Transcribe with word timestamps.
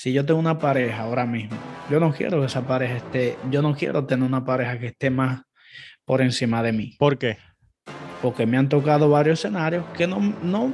si 0.00 0.12
yo 0.12 0.24
tengo 0.24 0.38
una 0.38 0.60
pareja 0.60 1.02
ahora 1.02 1.26
mismo, 1.26 1.56
yo 1.90 1.98
no 1.98 2.12
quiero 2.12 2.38
que 2.38 2.46
esa 2.46 2.64
pareja 2.64 2.98
esté, 2.98 3.36
yo 3.50 3.62
no 3.62 3.74
quiero 3.74 4.04
tener 4.06 4.24
una 4.24 4.44
pareja 4.44 4.78
que 4.78 4.86
esté 4.86 5.10
más 5.10 5.42
por 6.04 6.22
encima 6.22 6.62
de 6.62 6.70
mí. 6.72 6.94
¿Por 7.00 7.18
qué? 7.18 7.36
Porque 8.22 8.46
me 8.46 8.56
han 8.58 8.68
tocado 8.68 9.10
varios 9.10 9.40
escenarios 9.40 9.84
que 9.96 10.06
no, 10.06 10.20
no 10.44 10.72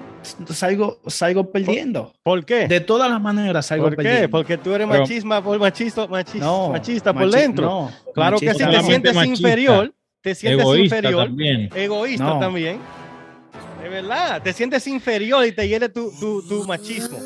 salgo, 0.51 1.01
salgo 1.07 1.51
perdiendo. 1.51 2.13
¿Por 2.23 2.45
qué? 2.45 2.69
De 2.69 2.81
todas 2.81 3.11
las 3.11 3.19
maneras 3.19 3.65
salgo 3.65 3.87
¿Por 3.87 3.97
qué? 3.97 4.03
perdiendo. 4.03 4.29
Porque 4.29 4.59
tú 4.59 4.75
eres 4.75 4.87
por 4.87 5.59
machista, 5.59 6.07
machista, 6.07 6.45
No, 6.45 6.69
machista 6.73 7.13
por 7.15 7.23
machi- 7.23 7.31
dentro. 7.41 7.65
no, 7.65 7.91
claro 8.13 8.39
que 8.39 8.53
sí, 8.53 8.63
machista 8.63 8.71
te 8.79 8.83
sientes 8.87 9.15
machista. 9.15 9.49
inferior, 9.49 9.95
te 10.21 10.35
sientes 10.35 10.61
Egoísta 10.61 10.97
inferior, 10.99 11.25
también. 11.29 11.71
egoísta 11.75 12.25
No. 12.27 12.39
también. 12.41 12.79
De 13.83 13.89
verdad, 13.89 14.43
te 14.43 14.53
sientes 14.53 14.87
inferior 14.87 15.47
y 15.47 15.53
te 15.53 15.67
hiere 15.67 15.89
tu, 15.89 16.13
tu, 16.21 16.47
tu 16.47 16.65
machismo. 16.67 17.19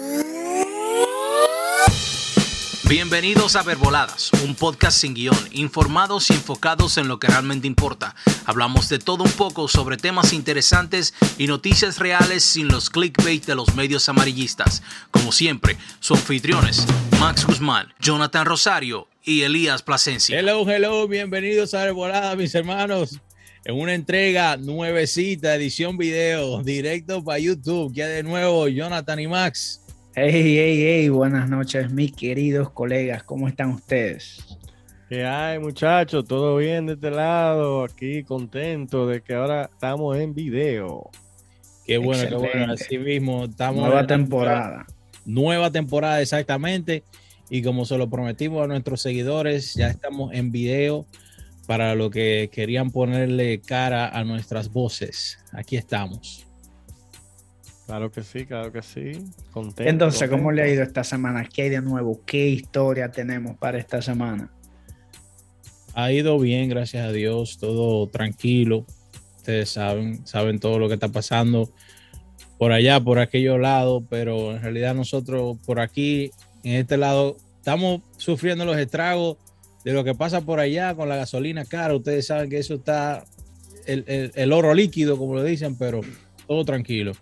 Bienvenidos 2.88 3.54
a 3.54 3.62
Verboladas, 3.62 4.32
un 4.42 4.54
podcast 4.54 4.98
sin 4.98 5.12
guion, 5.12 5.36
informados 5.52 6.30
y 6.30 6.32
enfocados 6.32 6.96
en 6.96 7.06
lo 7.06 7.18
que 7.20 7.26
realmente 7.26 7.66
importa. 7.66 8.14
Hablamos 8.46 8.88
de 8.88 8.98
todo 8.98 9.24
un 9.24 9.30
poco 9.32 9.68
sobre 9.68 9.98
temas 9.98 10.32
interesantes 10.32 11.12
y 11.36 11.48
noticias 11.48 11.98
reales 11.98 12.42
sin 12.42 12.68
los 12.68 12.88
clickbait 12.88 13.44
de 13.44 13.54
los 13.54 13.74
medios 13.74 14.08
amarillistas. 14.08 14.82
Como 15.10 15.32
siempre, 15.32 15.76
sus 16.00 16.18
anfitriones, 16.18 16.86
Max 17.20 17.44
Guzmán, 17.44 17.92
Jonathan 18.00 18.46
Rosario 18.46 19.06
y 19.22 19.42
Elías 19.42 19.82
Plasencia. 19.82 20.38
Hello, 20.38 20.66
hello, 20.66 21.06
bienvenidos 21.06 21.74
a 21.74 21.92
Volada, 21.92 22.36
mis 22.36 22.54
hermanos. 22.54 23.20
En 23.66 23.78
una 23.78 23.92
entrega 23.92 24.56
nuevecita, 24.56 25.54
edición 25.54 25.98
video, 25.98 26.62
directo 26.62 27.22
para 27.22 27.38
YouTube. 27.38 27.92
Ya 27.92 28.06
de 28.06 28.22
nuevo, 28.22 28.66
Jonathan 28.66 29.20
y 29.20 29.26
Max. 29.26 29.82
Hey, 30.20 30.32
hey, 30.32 30.82
hey, 30.82 31.08
buenas 31.10 31.48
noches, 31.48 31.92
mis 31.92 32.10
queridos 32.10 32.70
colegas, 32.70 33.22
¿cómo 33.22 33.46
están 33.46 33.70
ustedes? 33.70 34.58
¿Qué 35.08 35.24
hay, 35.24 35.60
muchachos? 35.60 36.26
¿Todo 36.26 36.56
bien 36.56 36.86
de 36.86 36.94
este 36.94 37.12
lado? 37.12 37.84
Aquí 37.84 38.24
contento 38.24 39.06
de 39.06 39.20
que 39.22 39.34
ahora 39.34 39.70
estamos 39.72 40.16
en 40.18 40.34
video. 40.34 41.08
Qué 41.86 41.98
bueno, 41.98 42.28
qué 42.28 42.34
bueno. 42.34 42.72
Así 42.72 42.98
mismo, 42.98 43.44
estamos 43.44 43.84
Nueva 43.84 44.00
en 44.00 44.06
temporada. 44.08 44.86
Nueva 45.24 45.70
temporada, 45.70 46.20
exactamente. 46.20 47.04
Y 47.48 47.62
como 47.62 47.84
se 47.84 47.96
lo 47.96 48.10
prometimos 48.10 48.64
a 48.64 48.66
nuestros 48.66 49.00
seguidores, 49.00 49.74
ya 49.74 49.86
estamos 49.86 50.34
en 50.34 50.50
video 50.50 51.06
para 51.68 51.94
lo 51.94 52.10
que 52.10 52.50
querían 52.52 52.90
ponerle 52.90 53.60
cara 53.60 54.08
a 54.08 54.24
nuestras 54.24 54.72
voces. 54.72 55.38
Aquí 55.52 55.76
estamos. 55.76 56.47
Claro 57.88 58.12
que 58.12 58.22
sí, 58.22 58.44
claro 58.44 58.70
que 58.70 58.82
sí. 58.82 59.12
Contento. 59.50 59.88
Entonces, 59.90 60.28
¿cómo 60.28 60.52
le 60.52 60.60
ha 60.62 60.68
ido 60.68 60.82
esta 60.82 61.02
semana? 61.04 61.48
¿Qué 61.50 61.62
hay 61.62 61.68
de 61.70 61.80
nuevo? 61.80 62.20
¿Qué 62.26 62.46
historia 62.46 63.10
tenemos 63.10 63.56
para 63.56 63.78
esta 63.78 64.02
semana? 64.02 64.50
Ha 65.94 66.12
ido 66.12 66.38
bien, 66.38 66.68
gracias 66.68 67.08
a 67.08 67.12
Dios, 67.12 67.56
todo 67.58 68.06
tranquilo. 68.06 68.84
Ustedes 69.38 69.70
saben, 69.70 70.26
saben 70.26 70.58
todo 70.60 70.78
lo 70.78 70.88
que 70.88 70.94
está 70.94 71.08
pasando 71.08 71.70
por 72.58 72.72
allá, 72.72 73.00
por 73.00 73.18
aquellos 73.20 73.58
lados, 73.58 74.04
pero 74.10 74.54
en 74.54 74.60
realidad 74.60 74.94
nosotros 74.94 75.56
por 75.64 75.80
aquí, 75.80 76.30
en 76.64 76.74
este 76.74 76.98
lado, 76.98 77.38
estamos 77.56 78.02
sufriendo 78.18 78.66
los 78.66 78.76
estragos 78.76 79.38
de 79.82 79.94
lo 79.94 80.04
que 80.04 80.14
pasa 80.14 80.42
por 80.42 80.60
allá 80.60 80.94
con 80.94 81.08
la 81.08 81.16
gasolina 81.16 81.64
cara. 81.64 81.96
Ustedes 81.96 82.26
saben 82.26 82.50
que 82.50 82.58
eso 82.58 82.74
está 82.74 83.24
el, 83.86 84.04
el- 84.08 84.32
el 84.34 84.52
oro 84.52 84.74
líquido, 84.74 85.16
como 85.16 85.36
lo 85.36 85.42
dicen, 85.42 85.74
pero 85.78 86.02
todo 86.46 86.66
tranquilo. 86.66 87.12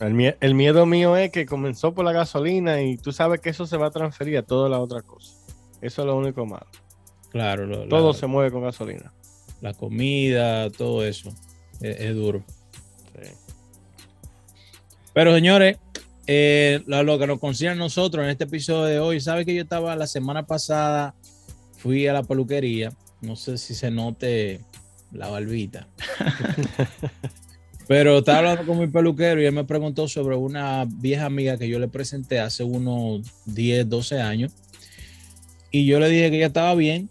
El, 0.00 0.14
mie- 0.14 0.36
el 0.40 0.54
miedo 0.54 0.86
mío 0.86 1.16
es 1.16 1.30
que 1.32 1.44
comenzó 1.46 1.92
por 1.92 2.04
la 2.04 2.12
gasolina 2.12 2.80
y 2.82 2.96
tú 2.96 3.10
sabes 3.12 3.40
que 3.40 3.50
eso 3.50 3.66
se 3.66 3.76
va 3.76 3.86
a 3.86 3.90
transferir 3.90 4.38
a 4.38 4.42
toda 4.42 4.68
la 4.68 4.78
otra 4.80 5.02
cosa. 5.02 5.32
Eso 5.80 6.02
es 6.02 6.06
lo 6.06 6.16
único 6.16 6.46
malo. 6.46 6.66
Claro, 7.30 7.66
lo- 7.66 7.84
la, 7.84 7.88
Todo 7.88 8.14
se 8.14 8.26
mueve 8.26 8.50
con 8.52 8.62
gasolina. 8.62 9.12
la 9.60 9.74
comida, 9.74 10.70
todo 10.70 11.04
eso 11.04 11.30
es- 11.80 11.98
es 12.00 12.14
duro. 12.14 12.44
Sí. 13.20 13.30
Pero 15.12 15.34
señores, 15.34 15.78
eh, 16.28 16.82
lo, 16.86 17.02
lo 17.02 17.18
que 17.18 17.26
nos 17.26 17.40
concierne 17.40 17.76
nosotros 17.78 18.22
en 18.24 18.30
este 18.30 18.44
episodio 18.44 18.84
de 18.84 19.00
hoy, 19.00 19.20
sabe 19.20 19.44
que 19.44 19.54
yo 19.54 19.62
estaba 19.62 19.96
la 19.96 20.06
semana 20.06 20.46
pasada, 20.46 21.14
fui 21.76 22.06
a 22.06 22.12
la 22.12 22.22
peluquería, 22.22 22.92
no 23.20 23.34
sé 23.34 23.58
si 23.58 23.74
se 23.74 23.90
note 23.90 24.60
la 25.10 25.28
barbita, 25.28 25.88
pero 27.88 28.18
estaba 28.18 28.38
hablando 28.38 28.66
con 28.66 28.78
mi 28.78 28.86
peluquero 28.86 29.42
y 29.42 29.46
él 29.46 29.52
me 29.52 29.64
preguntó 29.64 30.06
sobre 30.06 30.36
una 30.36 30.84
vieja 30.86 31.24
amiga 31.24 31.56
que 31.56 31.68
yo 31.68 31.78
le 31.78 31.88
presenté 31.88 32.38
hace 32.38 32.62
unos 32.62 33.22
10, 33.46 33.88
12 33.88 34.20
años 34.20 34.52
y 35.70 35.86
yo 35.86 35.98
le 35.98 36.08
dije 36.08 36.30
que 36.30 36.36
ella 36.36 36.46
estaba 36.46 36.74
bien 36.74 37.08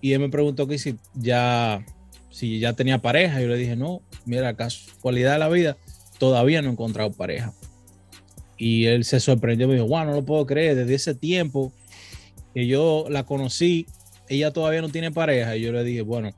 y 0.00 0.12
él 0.12 0.20
me 0.20 0.28
preguntó 0.28 0.66
que 0.66 0.78
si 0.78 0.96
ya, 1.14 1.86
si 2.30 2.58
ya 2.58 2.74
tenía 2.74 2.98
pareja, 2.98 3.40
yo 3.40 3.48
le 3.48 3.56
dije 3.56 3.76
no, 3.76 4.02
mira, 4.26 4.54
casualidad 4.54 5.34
de 5.34 5.38
la 5.38 5.48
vida 5.48 5.76
todavía 6.18 6.62
no 6.62 6.68
he 6.68 6.72
encontrado 6.72 7.12
pareja. 7.12 7.52
Y 8.56 8.86
él 8.86 9.04
se 9.04 9.18
sorprendió, 9.18 9.66
me 9.66 9.74
dijo, 9.74 9.86
wow, 9.86 10.04
no 10.04 10.12
lo 10.12 10.24
puedo 10.24 10.46
creer, 10.46 10.76
desde 10.76 10.94
ese 10.94 11.14
tiempo 11.16 11.72
que 12.54 12.66
yo 12.66 13.06
la 13.08 13.24
conocí, 13.24 13.86
ella 14.28 14.52
todavía 14.52 14.82
no 14.82 14.88
tiene 14.88 15.10
pareja. 15.10 15.56
Y 15.56 15.62
yo 15.62 15.72
le 15.72 15.82
dije, 15.82 16.02
bueno, 16.02 16.30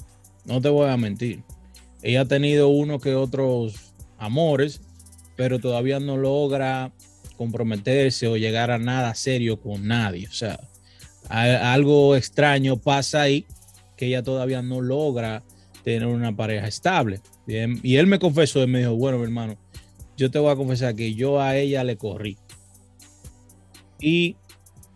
no 0.47 0.61
te 0.61 0.71
voy 0.71 0.89
a 0.89 0.97
mentir. 0.97 1.43
Ella 2.05 2.21
ha 2.21 2.25
tenido 2.27 2.69
uno 2.69 3.01
que 3.01 3.15
otros 3.15 3.95
amores, 4.19 4.83
pero 5.37 5.59
todavía 5.59 5.99
no 5.99 6.19
logra 6.19 6.93
comprometerse 7.37 8.29
o 8.29 8.37
llegar 8.37 8.71
a 8.71 8.79
nada 8.79 9.15
serio 9.15 9.59
con 9.59 9.89
nadie. 9.89 10.29
O 10.29 10.33
sea, 10.33 10.61
algo 11.29 12.15
extraño 12.15 12.77
pasa 12.77 13.23
ahí 13.23 13.47
que 13.97 14.07
ella 14.07 14.23
todavía 14.23 14.61
no 14.61 14.83
logra 14.83 15.43
tener 15.83 16.07
una 16.07 16.37
pareja 16.37 16.69
estable. 16.69 17.21
Y 17.47 17.97
él 17.97 18.07
me 18.07 18.19
confesó, 18.19 18.63
él 18.63 18.69
me 18.69 18.81
dijo, 18.81 18.95
bueno, 18.95 19.17
mi 19.17 19.25
hermano, 19.25 19.57
yo 20.17 20.31
te 20.31 20.39
voy 20.39 20.53
a 20.53 20.57
confesar 20.57 20.95
que 20.95 21.15
yo 21.15 21.41
a 21.41 21.57
ella 21.57 21.85
le 21.85 21.97
corrí. 21.97 22.37
Y 23.99 24.37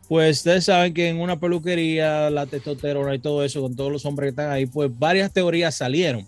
pues 0.08 0.38
ustedes 0.38 0.66
saben 0.66 0.92
que 0.92 1.08
en 1.08 1.20
una 1.20 1.40
peluquería, 1.40 2.28
la 2.28 2.44
testosterona 2.44 3.14
y 3.14 3.18
todo 3.18 3.42
eso, 3.44 3.62
con 3.62 3.74
todos 3.74 3.90
los 3.90 4.04
hombres 4.04 4.26
que 4.26 4.30
están 4.30 4.50
ahí, 4.50 4.66
pues 4.66 4.90
varias 4.98 5.32
teorías 5.32 5.74
salieron. 5.74 6.26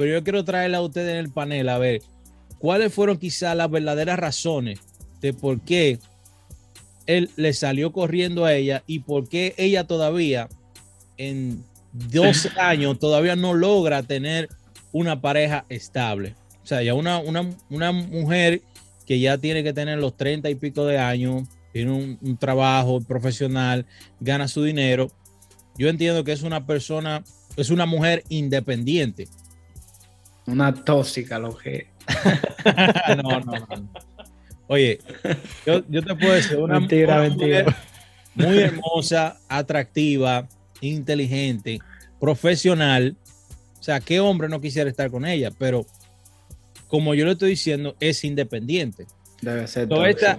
Pero 0.00 0.14
yo 0.14 0.24
quiero 0.24 0.46
traerle 0.46 0.78
a 0.78 0.80
ustedes 0.80 1.10
en 1.10 1.18
el 1.18 1.28
panel 1.28 1.68
a 1.68 1.76
ver 1.76 2.00
cuáles 2.58 2.90
fueron 2.90 3.18
quizás 3.18 3.54
las 3.54 3.70
verdaderas 3.70 4.18
razones 4.18 4.80
de 5.20 5.34
por 5.34 5.60
qué 5.60 5.98
él 7.04 7.28
le 7.36 7.52
salió 7.52 7.92
corriendo 7.92 8.46
a 8.46 8.54
ella 8.54 8.82
y 8.86 9.00
por 9.00 9.28
qué 9.28 9.54
ella 9.58 9.86
todavía 9.86 10.48
en 11.18 11.62
12 11.92 12.58
años 12.58 12.98
todavía 12.98 13.36
no 13.36 13.52
logra 13.52 14.02
tener 14.02 14.48
una 14.90 15.20
pareja 15.20 15.66
estable. 15.68 16.34
O 16.64 16.66
sea, 16.66 16.82
ya 16.82 16.94
una, 16.94 17.18
una, 17.18 17.50
una 17.68 17.92
mujer 17.92 18.62
que 19.04 19.20
ya 19.20 19.36
tiene 19.36 19.62
que 19.62 19.74
tener 19.74 19.98
los 19.98 20.16
30 20.16 20.48
y 20.48 20.54
pico 20.54 20.86
de 20.86 20.96
años, 20.96 21.46
tiene 21.74 21.92
un, 21.92 22.18
un 22.22 22.38
trabajo 22.38 23.02
profesional, 23.02 23.84
gana 24.18 24.48
su 24.48 24.64
dinero. 24.64 25.10
Yo 25.76 25.90
entiendo 25.90 26.24
que 26.24 26.32
es 26.32 26.40
una 26.40 26.64
persona, 26.64 27.22
es 27.58 27.68
una 27.68 27.84
mujer 27.84 28.24
independiente. 28.30 29.28
Una 30.50 30.74
tóxica, 30.74 31.38
lo 31.38 31.56
que. 31.56 31.88
no, 33.22 33.40
no, 33.40 33.52
no. 33.52 33.90
Oye, 34.66 35.00
yo, 35.66 35.82
yo 35.88 36.02
te 36.02 36.14
puedo 36.14 36.32
decir, 36.32 36.58
una, 36.58 36.78
Mentira, 36.78 37.14
una 37.14 37.28
mentira. 37.28 37.64
mujer 37.64 37.74
muy 38.34 38.58
hermosa, 38.58 39.40
atractiva, 39.48 40.48
inteligente, 40.80 41.80
profesional. 42.20 43.16
O 43.78 43.82
sea, 43.82 44.00
¿qué 44.00 44.20
hombre 44.20 44.48
no 44.48 44.60
quisiera 44.60 44.90
estar 44.90 45.10
con 45.10 45.24
ella? 45.24 45.50
Pero 45.58 45.86
como 46.88 47.14
yo 47.14 47.24
le 47.24 47.32
estoy 47.32 47.50
diciendo, 47.50 47.96
es 48.00 48.24
independiente. 48.24 49.06
Debe 49.40 49.66
ser 49.66 49.88
esta-. 50.06 50.38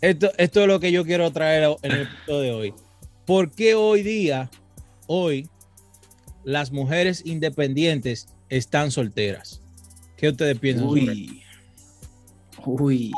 Esto, 0.00 0.32
esto 0.36 0.60
es 0.62 0.66
lo 0.66 0.80
que 0.80 0.90
yo 0.90 1.04
quiero 1.04 1.30
traer 1.30 1.76
en 1.82 1.92
el 1.92 2.02
episodio 2.02 2.40
de 2.40 2.50
hoy. 2.52 2.74
¿Por 3.24 3.52
qué 3.52 3.74
hoy 3.74 4.02
día, 4.02 4.50
hoy, 5.06 5.48
las 6.44 6.72
mujeres 6.72 7.22
independientes 7.24 8.26
están 8.56 8.90
solteras? 8.90 9.60
¿Qué 10.16 10.28
ustedes 10.28 10.58
piensan? 10.58 10.86
Uy. 10.86 11.42
Uy. 12.64 13.12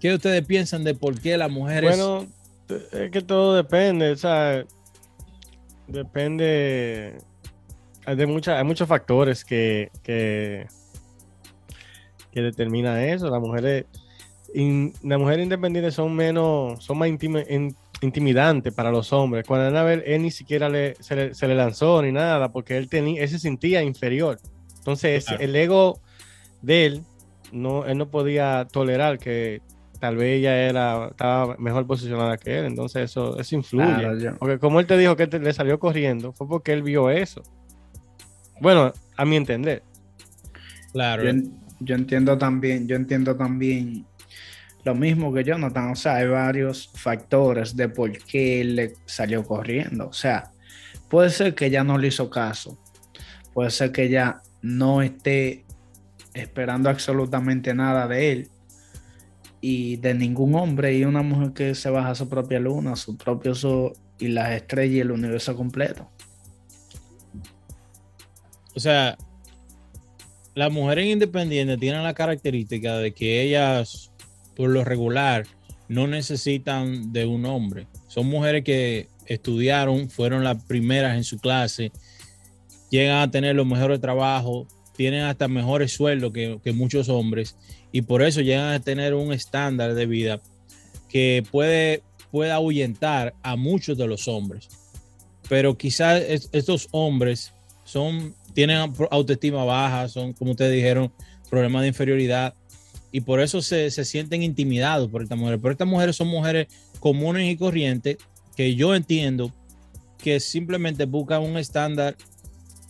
¿Qué 0.00 0.14
ustedes 0.14 0.44
piensan 0.44 0.84
de 0.84 0.94
por 0.94 1.20
qué 1.20 1.36
las 1.36 1.50
mujeres... 1.50 1.96
Bueno, 1.96 2.26
es 2.92 3.10
que 3.10 3.22
todo 3.22 3.54
depende, 3.54 4.10
o 4.10 4.16
sea, 4.16 4.64
depende 5.86 7.18
hay 8.06 8.16
de 8.16 8.26
mucha, 8.26 8.58
hay 8.58 8.64
muchos 8.64 8.88
factores 8.88 9.44
que, 9.44 9.90
que, 10.02 10.66
que 12.32 12.40
determinan 12.42 12.98
eso. 12.98 13.30
Las 13.30 13.40
mujeres, 13.40 13.86
in- 14.54 14.92
las 15.02 15.18
mujeres 15.18 15.44
independientes 15.44 15.94
son 15.94 16.14
menos, 16.14 16.84
son 16.84 16.98
más 16.98 17.08
intimi- 17.08 17.46
in- 17.48 17.76
intimidantes 18.04 18.72
para 18.72 18.90
los 18.90 19.12
hombres. 19.12 19.44
Cuando 19.46 19.66
van 19.66 19.76
a 19.76 19.82
ver, 19.84 20.04
él 20.06 20.22
ni 20.22 20.30
siquiera 20.30 20.68
le, 20.68 20.94
se, 21.00 21.16
le, 21.16 21.34
se 21.34 21.48
le 21.48 21.54
lanzó 21.54 22.00
ni 22.02 22.12
nada, 22.12 22.50
porque 22.52 22.76
él 22.76 22.88
tenía, 22.88 23.22
él 23.22 23.28
se 23.28 23.38
sentía 23.38 23.82
inferior. 23.82 24.38
Entonces, 24.78 25.24
Claro. 25.24 25.42
el 25.42 25.56
ego 25.56 26.00
de 26.62 26.86
él 26.86 27.02
no, 27.52 27.84
él 27.86 27.96
no 27.98 28.08
podía 28.08 28.66
tolerar 28.70 29.18
que 29.18 29.60
tal 30.00 30.16
vez 30.16 30.38
ella 30.40 30.56
era, 30.68 31.08
estaba 31.10 31.56
mejor 31.58 31.86
posicionada 31.86 32.36
que 32.36 32.58
él, 32.58 32.64
entonces 32.66 33.04
eso, 33.10 33.38
eso 33.38 33.54
influye. 33.54 33.86
Claro, 34.18 34.36
Porque 34.38 34.58
como 34.58 34.80
él 34.80 34.86
te 34.86 34.98
dijo 34.98 35.16
que 35.16 35.26
te- 35.26 35.38
le 35.38 35.52
salió 35.52 35.78
corriendo, 35.78 36.32
fue 36.32 36.46
porque 36.46 36.72
él 36.72 36.82
vio 36.82 37.08
eso. 37.10 37.42
Bueno, 38.60 38.92
a 39.16 39.24
mi 39.24 39.36
entender. 39.36 39.82
Claro. 40.92 41.22
Yo 41.80 41.94
entiendo 41.96 42.36
también, 42.38 42.86
yo 42.86 42.96
entiendo 42.96 43.34
también 43.36 44.04
lo 44.84 44.94
mismo 44.94 45.32
que 45.32 45.44
Jonathan, 45.44 45.92
o 45.92 45.96
sea, 45.96 46.16
hay 46.16 46.28
varios 46.28 46.90
factores 46.94 47.74
de 47.74 47.88
por 47.88 48.12
qué 48.24 48.62
le 48.64 48.94
salió 49.06 49.44
corriendo. 49.44 50.08
O 50.08 50.12
sea, 50.12 50.52
puede 51.08 51.30
ser 51.30 51.54
que 51.54 51.66
ella 51.66 51.84
no 51.84 51.98
le 51.98 52.08
hizo 52.08 52.28
caso, 52.28 52.78
puede 53.52 53.70
ser 53.70 53.92
que 53.92 54.04
ella 54.04 54.42
no 54.62 55.02
esté 55.02 55.64
esperando 56.34 56.90
absolutamente 56.90 57.74
nada 57.74 58.08
de 58.08 58.32
él 58.32 58.48
y 59.60 59.96
de 59.96 60.14
ningún 60.14 60.54
hombre 60.56 60.94
y 60.96 61.04
una 61.04 61.22
mujer 61.22 61.52
que 61.52 61.74
se 61.74 61.88
baja 61.88 62.10
a 62.10 62.14
su 62.14 62.28
propia 62.28 62.60
luna, 62.60 62.96
su 62.96 63.16
propio 63.16 63.54
sol 63.54 63.92
y 64.18 64.28
las 64.28 64.52
estrellas 64.52 64.96
y 64.96 65.00
el 65.00 65.12
universo 65.12 65.56
completo. 65.56 66.10
O 68.74 68.80
sea, 68.80 69.16
las 70.54 70.70
mujeres 70.70 71.06
independientes 71.06 71.78
tienen 71.78 72.02
la 72.02 72.14
característica 72.14 72.98
de 72.98 73.14
que 73.14 73.42
ellas, 73.42 74.12
por 74.56 74.70
lo 74.70 74.84
regular, 74.84 75.46
no 75.88 76.06
necesitan 76.06 77.12
de 77.12 77.26
un 77.26 77.44
hombre. 77.46 77.86
Son 78.08 78.26
mujeres 78.26 78.64
que 78.64 79.08
estudiaron, 79.26 80.08
fueron 80.08 80.44
las 80.44 80.62
primeras 80.64 81.16
en 81.16 81.24
su 81.24 81.38
clase, 81.38 81.92
llegan 82.90 83.18
a 83.18 83.30
tener 83.30 83.56
los 83.56 83.66
mejores 83.66 84.00
trabajos, 84.00 84.66
tienen 84.96 85.22
hasta 85.22 85.48
mejores 85.48 85.92
sueldos 85.92 86.32
que, 86.32 86.72
muchos 86.72 87.08
hombres 87.08 87.56
y 87.90 88.02
por 88.02 88.22
eso 88.22 88.40
llegan 88.40 88.72
a 88.72 88.80
tener 88.80 89.14
un 89.14 89.32
estándar 89.32 89.94
de 89.94 90.06
vida 90.06 90.40
que 91.08 91.44
puede, 91.50 92.02
puede 92.30 92.52
ahuyentar 92.52 93.34
a 93.42 93.56
muchos 93.56 93.98
de 93.98 94.06
los 94.06 94.28
hombres. 94.28 94.68
Pero 95.48 95.76
quizás 95.76 96.22
es- 96.22 96.48
estos 96.52 96.88
hombres 96.92 97.52
son, 97.84 98.34
tienen 98.54 98.92
autoestima 99.10 99.64
baja, 99.64 100.08
son, 100.08 100.32
como 100.32 100.52
ustedes 100.52 100.72
dijeron, 100.74 101.12
problemas 101.50 101.82
de 101.82 101.88
inferioridad 101.88 102.54
y 103.14 103.20
por 103.20 103.40
eso 103.40 103.62
se, 103.62 103.92
se 103.92 104.04
sienten 104.04 104.42
intimidados 104.42 105.08
por 105.08 105.22
estas 105.22 105.38
mujeres. 105.38 105.60
Pero 105.62 105.70
estas 105.70 105.86
mujeres 105.86 106.16
son 106.16 106.26
mujeres 106.26 106.66
comunes 106.98 107.48
y 107.48 107.56
corrientes 107.56 108.16
que 108.56 108.74
yo 108.74 108.92
entiendo 108.92 109.52
que 110.18 110.40
simplemente 110.40 111.04
buscan 111.04 111.44
un 111.44 111.56
estándar 111.56 112.16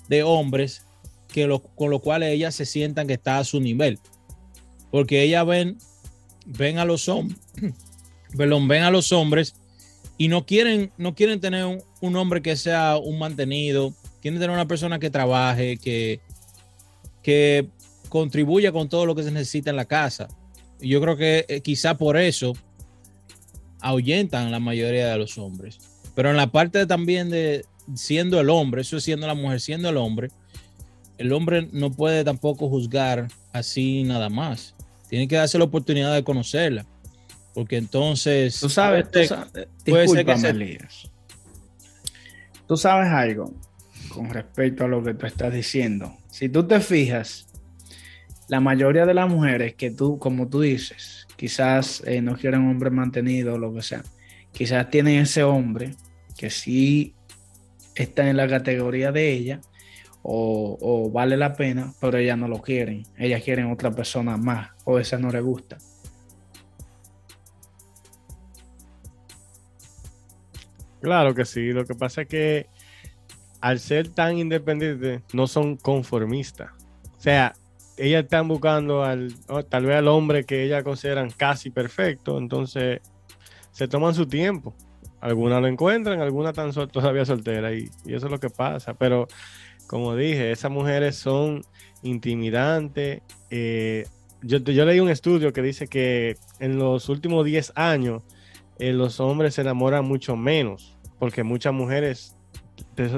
de 0.08 0.22
hombres 0.22 0.86
que 1.28 1.46
lo- 1.46 1.62
con 1.62 1.90
lo 1.90 1.98
cual 1.98 2.22
ellas 2.22 2.54
se 2.54 2.64
sientan 2.64 3.06
que 3.06 3.12
está 3.12 3.36
a 3.36 3.44
su 3.44 3.60
nivel. 3.60 3.98
Porque 4.90 5.20
ellas 5.20 5.44
ven, 5.46 5.76
ven 6.46 6.78
a 6.78 6.86
los 6.86 7.06
hombres, 7.10 7.38
ven 8.32 8.82
a 8.82 8.90
los 8.90 9.12
hombres 9.12 9.54
y 10.16 10.28
no 10.28 10.46
quieren, 10.46 10.90
no 10.96 11.14
quieren 11.14 11.38
tener 11.38 11.66
un, 11.66 11.82
un 12.00 12.16
hombre 12.16 12.40
que 12.40 12.56
sea 12.56 12.96
un 12.96 13.18
mantenido, 13.18 13.92
quieren 14.22 14.40
tener 14.40 14.54
una 14.54 14.66
persona 14.66 14.98
que 14.98 15.10
trabaje, 15.10 15.76
que, 15.76 16.20
que 17.22 17.68
contribuya 18.14 18.70
con 18.70 18.88
todo 18.88 19.06
lo 19.06 19.16
que 19.16 19.24
se 19.24 19.32
necesita 19.32 19.70
en 19.70 19.76
la 19.76 19.86
casa. 19.86 20.28
Y 20.80 20.88
yo 20.90 21.00
creo 21.00 21.16
que 21.16 21.44
eh, 21.48 21.60
quizá 21.62 21.96
por 21.98 22.16
eso 22.16 22.52
ahuyentan 23.80 24.52
la 24.52 24.60
mayoría 24.60 25.08
de 25.08 25.18
los 25.18 25.36
hombres. 25.36 25.80
Pero 26.14 26.30
en 26.30 26.36
la 26.36 26.46
parte 26.52 26.86
también 26.86 27.28
de 27.28 27.64
siendo 27.96 28.38
el 28.40 28.50
hombre, 28.50 28.82
eso 28.82 28.98
es 28.98 29.02
siendo 29.02 29.26
la 29.26 29.34
mujer, 29.34 29.60
siendo 29.60 29.88
el 29.88 29.96
hombre, 29.96 30.28
el 31.18 31.32
hombre 31.32 31.68
no 31.72 31.90
puede 31.90 32.22
tampoco 32.22 32.68
juzgar 32.68 33.26
así 33.52 34.04
nada 34.04 34.28
más. 34.28 34.76
Tiene 35.08 35.26
que 35.26 35.34
darse 35.34 35.58
la 35.58 35.64
oportunidad 35.64 36.14
de 36.14 36.22
conocerla. 36.22 36.86
Porque 37.52 37.78
entonces... 37.78 38.60
Tú 38.60 38.68
sabes, 38.68 39.06
tú 39.06 39.10
puede- 39.12 39.26
sabes 39.26 39.50
puede 39.52 40.08
ser 40.08 40.24
que 40.24 40.32
discúlpame, 40.34 40.40
se- 40.40 40.48
Elías. 40.50 41.10
Tú 42.68 42.76
sabes 42.76 43.10
algo 43.10 43.52
con 44.08 44.30
respecto 44.30 44.84
a 44.84 44.88
lo 44.88 45.02
que 45.02 45.14
tú 45.14 45.26
estás 45.26 45.52
diciendo. 45.52 46.16
Si 46.30 46.48
tú 46.48 46.64
te 46.64 46.78
fijas, 46.78 47.46
la 48.48 48.60
mayoría 48.60 49.06
de 49.06 49.14
las 49.14 49.28
mujeres 49.28 49.74
que 49.74 49.90
tú, 49.90 50.18
como 50.18 50.48
tú 50.48 50.60
dices, 50.60 51.26
quizás 51.36 52.02
eh, 52.06 52.20
no 52.20 52.36
quieren 52.36 52.62
un 52.62 52.70
hombre 52.70 52.90
mantenido 52.90 53.54
o 53.54 53.58
lo 53.58 53.72
que 53.72 53.82
sea, 53.82 54.02
quizás 54.52 54.90
tienen 54.90 55.20
ese 55.20 55.42
hombre 55.42 55.94
que 56.36 56.50
sí 56.50 57.14
está 57.94 58.28
en 58.28 58.36
la 58.36 58.48
categoría 58.48 59.12
de 59.12 59.32
ella 59.32 59.60
o, 60.22 60.78
o 60.80 61.10
vale 61.10 61.36
la 61.36 61.54
pena, 61.54 61.92
pero 62.00 62.18
ellas 62.18 62.38
no 62.38 62.48
lo 62.48 62.60
quieren. 62.60 63.04
Ellas 63.16 63.42
quieren 63.42 63.70
otra 63.70 63.90
persona 63.90 64.36
más 64.36 64.70
o 64.84 64.98
esa 64.98 65.18
no 65.18 65.30
le 65.30 65.40
gusta. 65.40 65.76
Claro 71.00 71.34
que 71.34 71.44
sí. 71.44 71.72
Lo 71.72 71.84
que 71.84 71.94
pasa 71.94 72.22
es 72.22 72.28
que 72.28 72.66
al 73.64 73.78
ser 73.78 74.08
tan 74.08 74.36
independientes, 74.36 75.22
no 75.32 75.46
son 75.46 75.76
conformistas. 75.76 76.70
O 77.16 77.20
sea, 77.20 77.54
ellas 77.96 78.24
están 78.24 78.48
buscando 78.48 79.04
al, 79.04 79.34
o 79.48 79.62
tal 79.64 79.86
vez 79.86 79.96
al 79.96 80.08
hombre 80.08 80.44
que 80.44 80.64
ellas 80.64 80.82
consideran 80.82 81.30
casi 81.30 81.70
perfecto, 81.70 82.38
entonces 82.38 83.00
se 83.70 83.88
toman 83.88 84.14
su 84.14 84.26
tiempo. 84.26 84.74
Algunas 85.20 85.60
lo 85.62 85.68
encuentran, 85.68 86.20
algunas 86.20 86.50
están 86.56 86.88
todavía 86.88 87.24
solteras 87.24 87.72
y, 87.74 87.90
eso 88.12 88.26
es 88.26 88.32
lo 88.32 88.40
que 88.40 88.50
pasa. 88.50 88.94
Pero 88.94 89.26
como 89.86 90.14
dije, 90.16 90.50
esas 90.50 90.70
mujeres 90.70 91.16
son 91.16 91.62
intimidantes. 92.02 93.22
eh, 93.50 94.06
yo, 94.42 94.58
yo 94.58 94.84
leí 94.84 95.00
un 95.00 95.08
estudio 95.08 95.52
que 95.54 95.62
dice 95.62 95.86
que 95.86 96.36
en 96.60 96.78
los 96.78 97.08
últimos 97.08 97.46
10 97.46 97.72
años 97.76 98.22
eh, 98.78 98.92
los 98.92 99.20
hombres 99.20 99.54
se 99.54 99.62
enamoran 99.62 100.04
mucho 100.04 100.36
menos, 100.36 100.98
porque 101.18 101.42
muchas 101.42 101.72
mujeres 101.72 102.33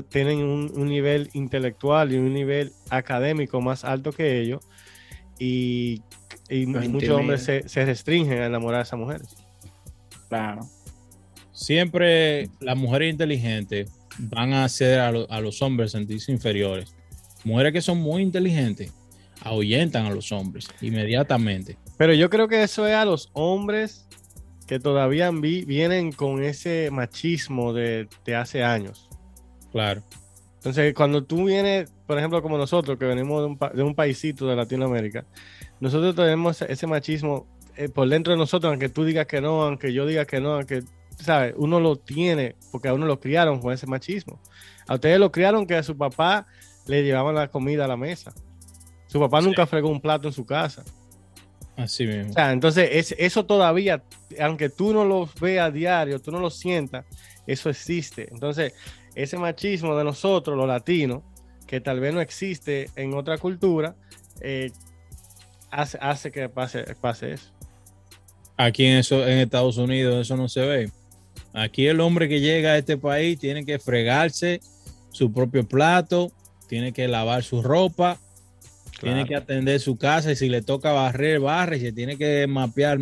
tienen 0.08 0.38
un, 0.38 0.70
un 0.75 0.88
nivel 0.88 1.28
intelectual 1.34 2.12
y 2.12 2.17
un 2.17 2.32
nivel 2.32 2.73
académico 2.90 3.61
más 3.61 3.84
alto 3.84 4.12
que 4.12 4.40
ellos, 4.40 4.64
y, 5.38 6.02
muchos 6.67 7.11
hombres 7.11 7.43
se, 7.43 7.69
se 7.69 7.84
restringen 7.84 8.38
a 8.40 8.46
enamorar 8.46 8.81
a 8.81 8.82
esas 8.84 8.99
mujeres. 8.99 9.28
Claro. 10.28 10.62
siempre 11.52 12.49
las 12.61 12.76
mujeres 12.76 13.12
inteligentes 13.12 13.90
van 14.19 14.52
a 14.52 14.64
hacer 14.64 14.99
a, 14.99 15.12
lo- 15.12 15.31
a 15.31 15.40
los 15.40 15.62
hombres 15.62 15.93
sentirse 15.93 16.32
inferiores. 16.32 16.94
Mujeres 17.44 17.73
que 17.73 17.81
son 17.82 17.99
muy 17.99 18.23
inteligentes 18.23 18.93
ahuyentan 19.43 20.06
a 20.06 20.11
los 20.11 20.32
hombres 20.32 20.69
inmediatamente. 20.81 21.76
Pero 21.96 22.12
yo 22.14 22.28
creo 22.31 22.49
que 22.49 22.62
eso 22.62 22.87
es 22.87 22.94
a 22.94 23.05
los 23.05 23.31
hombres 23.34 24.06
que 24.67 24.81
todavía 24.81 25.30
vi- 25.30 25.64
vienen 25.64 26.11
con 26.12 26.42
ese 26.42 26.88
machismo 26.90 27.73
de, 27.73 28.09
de 28.25 28.35
hace 28.35 28.64
años. 28.64 29.09
Claro. 29.76 30.02
Entonces, 30.56 30.95
cuando 30.95 31.23
tú 31.23 31.45
vienes, 31.45 31.90
por 32.06 32.16
ejemplo, 32.16 32.40
como 32.40 32.56
nosotros, 32.56 32.99
que 32.99 33.04
venimos 33.04 33.40
de 33.42 33.47
un, 33.47 33.59
pa- 33.59 33.68
de 33.68 33.83
un 33.83 33.95
paisito 33.95 34.47
de 34.47 34.56
Latinoamérica, 34.56 35.26
nosotros 35.80 36.14
tenemos 36.16 36.62
ese- 36.62 36.87
machismo 36.87 37.47
eh, 37.76 37.90
por 37.90 38.09
dentro 38.09 38.33
de 38.33 38.38
nosotros, 38.38 38.71
aunque 38.71 38.88
tú 38.88 39.04
digas 39.04 39.26
que 39.26 39.42
no, 39.42 39.62
aunque 39.62 39.92
yo 39.92 40.06
diga 40.06 40.25
que 40.25 40.40
no, 40.40 40.54
aunque, 40.54 40.83
¿sabes? 41.21 41.52
Uno 41.59 41.78
lo 41.78 41.97
tiene 41.97 42.56
porque 42.73 42.88
a 42.88 42.95
uno 42.95 43.04
lo 43.04 43.21
criaron 43.21 43.61
con 43.61 43.71
ese 43.75 43.87
machismo. 43.87 44.40
A 44.88 44.95
ustedes 44.95 45.21
lo 45.21 45.30
criaron 45.30 45.66
que 45.66 45.75
a 45.76 45.83
su 45.83 45.95
papá 45.95 46.47
le 46.87 47.04
llevaban 47.04 47.35
la 47.35 47.49
comida 47.49 47.85
a 47.85 47.88
la 47.88 47.99
mesa. 47.99 48.33
Su 49.09 49.21
papá 49.21 49.40
Sí. 49.42 49.47
nunca 49.49 49.66
fregó 49.66 49.90
un 49.90 50.00
plato 50.00 50.26
en 50.26 50.33
su 50.33 50.47
casa. 50.47 50.85
Así 51.76 52.06
mismo. 52.06 52.30
O 52.30 52.33
sea, 52.33 52.50
entonces 52.52 52.88
es- 52.92 53.14
eso 53.18 53.45
todavía, 53.45 54.02
aunque 54.40 54.71
tú 54.71 54.95
no 54.95 55.04
lo 55.04 55.28
veas 55.38 55.66
a 55.66 55.71
diario, 55.71 56.18
tú 56.18 56.33
no 56.33 56.40
lo 56.40 56.49
sientas, 56.49 57.04
eso 57.47 57.68
existe. 57.68 58.26
Entonces, 58.33 58.73
ese 59.16 59.38
machismo 59.38 59.96
de 59.96 60.04
nosotros, 60.04 60.56
los 60.56 60.68
latinos, 60.68 61.23
que 61.66 61.80
tal 61.80 61.99
vez 61.99 62.14
no 62.14 62.20
existe 62.20 62.90
en 62.94 63.14
otra 63.14 63.38
cultura, 63.38 63.96
eh, 64.40 64.70
hace, 65.70 65.99
hace 66.00 66.30
que 66.30 66.49
pase, 66.49 66.85
pase 67.00 67.32
eso. 67.32 67.50
Aquí 68.56 68.85
en, 68.85 68.99
eso, 68.99 69.26
en 69.26 69.38
Estados 69.38 69.78
Unidos 69.78 70.20
eso 70.20 70.37
no 70.37 70.49
se 70.49 70.61
ve. 70.61 70.90
Aquí 71.52 71.87
el 71.87 72.00
hombre 72.00 72.28
que 72.28 72.40
llega 72.40 72.73
a 72.73 72.78
este 72.78 72.99
país 72.99 73.38
tiene 73.38 73.64
que 73.64 73.78
fregarse 73.78 74.61
su 75.11 75.32
propio 75.32 75.66
plato, 75.66 76.30
tiene 76.68 76.92
que 76.92 77.08
lavar 77.08 77.42
su 77.42 77.62
ropa, 77.62 78.18
tiene 79.00 79.26
que 79.26 79.37
atender 79.37 79.80
su 79.80 79.96
casa 79.96 80.32
y 80.32 80.37
si 80.37 80.49
le 80.49 80.61
toca 80.61 80.92
barrer, 80.92 81.40
barre 81.40 81.78
y 81.78 81.80
se 81.80 81.92
tiene 81.92 82.18
que 82.18 82.46
mapear, 82.46 82.99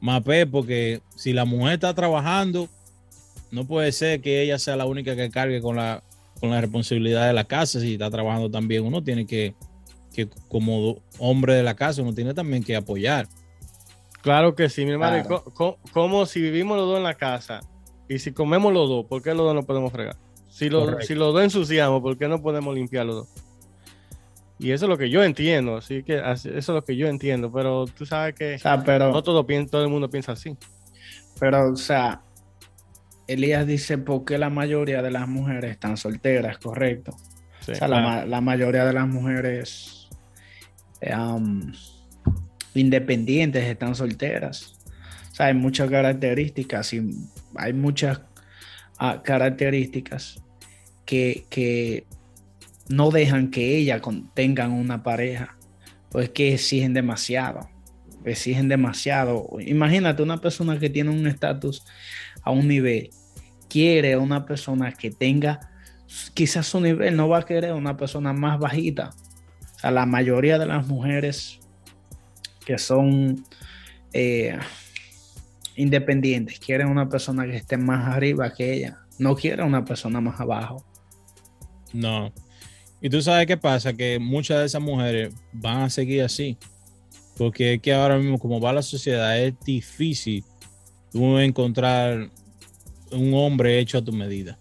mape 0.00 0.46
porque 0.46 1.00
si 1.16 1.32
la 1.32 1.44
mujer 1.44 1.74
está 1.74 1.94
trabajando, 1.94 2.68
no 3.50 3.66
puede 3.66 3.92
ser 3.92 4.20
que 4.20 4.42
ella 4.42 4.58
sea 4.58 4.76
la 4.76 4.86
única 4.86 5.14
que 5.16 5.30
cargue 5.30 5.60
con 5.60 5.76
la, 5.76 6.02
con 6.40 6.50
la 6.50 6.60
responsabilidad 6.60 7.26
de 7.26 7.32
la 7.32 7.44
casa. 7.44 7.80
Si 7.80 7.92
está 7.94 8.10
trabajando 8.10 8.50
también, 8.50 8.84
uno 8.84 9.02
tiene 9.02 9.26
que, 9.26 9.54
que 10.12 10.28
como 10.48 10.96
hombre 11.18 11.54
de 11.54 11.62
la 11.62 11.74
casa, 11.74 12.02
uno 12.02 12.14
tiene 12.14 12.34
también 12.34 12.62
que 12.62 12.76
apoyar. 12.76 13.26
Claro 14.22 14.54
que 14.54 14.68
sí, 14.68 14.84
mi 14.84 14.92
hermano. 14.92 15.24
Claro. 15.26 15.78
Como 15.92 16.26
si 16.26 16.40
vivimos 16.40 16.76
los 16.76 16.86
dos 16.88 16.96
en 16.98 17.04
la 17.04 17.14
casa 17.14 17.60
y 18.08 18.18
si 18.18 18.32
comemos 18.32 18.72
los 18.72 18.88
dos, 18.88 19.06
¿por 19.06 19.22
qué 19.22 19.30
los 19.30 19.46
dos 19.46 19.54
no 19.54 19.62
podemos 19.64 19.92
fregar? 19.92 20.16
Si 20.48 20.68
los, 20.68 20.84
Correcto. 20.84 21.06
si 21.06 21.14
los 21.14 21.32
dos 21.34 21.42
ensuciamos, 21.44 22.00
¿por 22.02 22.16
qué 22.18 22.28
no 22.28 22.40
podemos 22.42 22.74
limpiar 22.74 23.06
los 23.06 23.14
dos? 23.16 23.28
Y 24.58 24.70
eso 24.70 24.86
es 24.86 24.88
lo 24.88 24.96
que 24.96 25.10
yo 25.10 25.22
entiendo, 25.22 25.76
así 25.76 26.02
que 26.02 26.16
así- 26.18 26.48
eso 26.48 26.58
es 26.58 26.68
lo 26.68 26.82
que 26.82 26.96
yo 26.96 27.08
entiendo, 27.08 27.52
pero 27.52 27.84
tú 27.86 28.06
sabes 28.06 28.34
que 28.34 28.54
O 28.54 28.58
sea, 28.58 28.82
pero, 28.82 29.12
no 29.12 29.22
todo, 29.22 29.44
todo 29.70 29.82
el 29.82 29.88
mundo 29.90 30.08
piensa 30.08 30.32
así. 30.32 30.56
pero, 31.38 31.72
o 31.72 31.76
sea, 31.76 32.22
Elías 33.26 33.66
dice 33.66 33.98
por 33.98 34.24
qué 34.24 34.38
la 34.38 34.50
mayoría 34.50 35.02
de 35.02 35.10
las 35.10 35.28
mujeres 35.28 35.72
están 35.72 35.96
solteras, 35.96 36.58
correcto. 36.58 37.16
Sí. 37.60 37.72
O 37.72 37.74
sea, 37.74 37.88
la, 37.88 38.00
ma- 38.00 38.24
la 38.26 38.40
mayoría 38.40 38.84
de 38.84 38.92
las 38.92 39.08
mujeres 39.08 40.08
um, 41.02 41.72
independientes 42.74 43.64
están 43.64 43.94
solteras. 43.94 44.76
O 45.32 45.34
sea, 45.34 45.46
hay 45.46 45.54
muchas 45.54 45.90
características 45.90 46.92
y 46.94 47.10
hay 47.56 47.72
muchas 47.72 48.20
ah, 48.98 49.22
características 49.22 50.42
que, 51.04 51.44
que 51.50 52.06
no 52.88 53.10
dejan 53.10 53.50
que 53.50 53.76
ellas 53.76 54.00
tengan 54.34 54.72
una 54.72 55.02
pareja. 55.02 55.56
Pues 56.10 56.30
que 56.30 56.54
exigen 56.54 56.94
demasiado. 56.94 57.68
Exigen 58.24 58.68
demasiado. 58.68 59.48
Imagínate 59.60 60.22
una 60.22 60.40
persona 60.40 60.78
que 60.78 60.88
tiene 60.88 61.10
un 61.10 61.26
estatus 61.26 61.84
a 62.46 62.52
un 62.52 62.66
nivel. 62.68 63.10
Quiere 63.68 64.16
una 64.16 64.46
persona 64.46 64.92
que 64.92 65.10
tenga 65.10 65.60
quizás 66.34 66.66
su 66.66 66.80
nivel 66.80 67.16
no 67.16 67.28
va 67.28 67.38
a 67.38 67.44
querer 67.44 67.72
una 67.72 67.96
persona 67.96 68.32
más 68.32 68.58
bajita. 68.58 69.10
O 69.74 69.78
sea, 69.78 69.90
la 69.90 70.06
mayoría 70.06 70.58
de 70.58 70.66
las 70.66 70.86
mujeres 70.86 71.58
que 72.64 72.78
son 72.78 73.44
eh, 74.12 74.58
independientes 75.76 76.58
quieren 76.58 76.88
una 76.88 77.08
persona 77.08 77.44
que 77.44 77.56
esté 77.56 77.76
más 77.76 78.06
arriba 78.08 78.52
que 78.52 78.72
ella. 78.72 78.98
No 79.18 79.34
quieren 79.34 79.66
una 79.66 79.84
persona 79.84 80.20
más 80.20 80.40
abajo. 80.40 80.84
No. 81.92 82.32
Y 83.00 83.10
tú 83.10 83.20
sabes 83.20 83.46
qué 83.46 83.56
pasa, 83.56 83.92
que 83.92 84.18
muchas 84.18 84.60
de 84.60 84.66
esas 84.66 84.82
mujeres 84.82 85.34
van 85.52 85.82
a 85.82 85.90
seguir 85.90 86.22
así. 86.22 86.56
Porque 87.36 87.74
es 87.74 87.82
que 87.82 87.92
ahora 87.92 88.16
mismo, 88.16 88.38
como 88.38 88.60
va 88.60 88.72
la 88.72 88.82
sociedad, 88.82 89.38
es 89.38 89.54
difícil 89.64 90.44
tú 91.16 91.38
encontrar 91.38 92.28
un 93.10 93.34
hombre 93.34 93.78
hecho 93.78 93.98
a 93.98 94.02
tu 94.04 94.12
medida. 94.12 94.58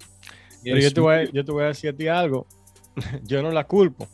Pero 0.63 0.79
yo 0.79 0.93
te, 0.93 1.01
voy 1.01 1.15
a, 1.15 1.23
yo 1.31 1.43
te 1.45 1.51
voy 1.51 1.63
a 1.63 1.67
decir 1.67 1.89
a 1.91 1.93
ti 1.93 2.07
algo. 2.07 2.47
Yo 3.23 3.43
no 3.43 3.51
la 3.51 3.65
culpo. 3.65 4.07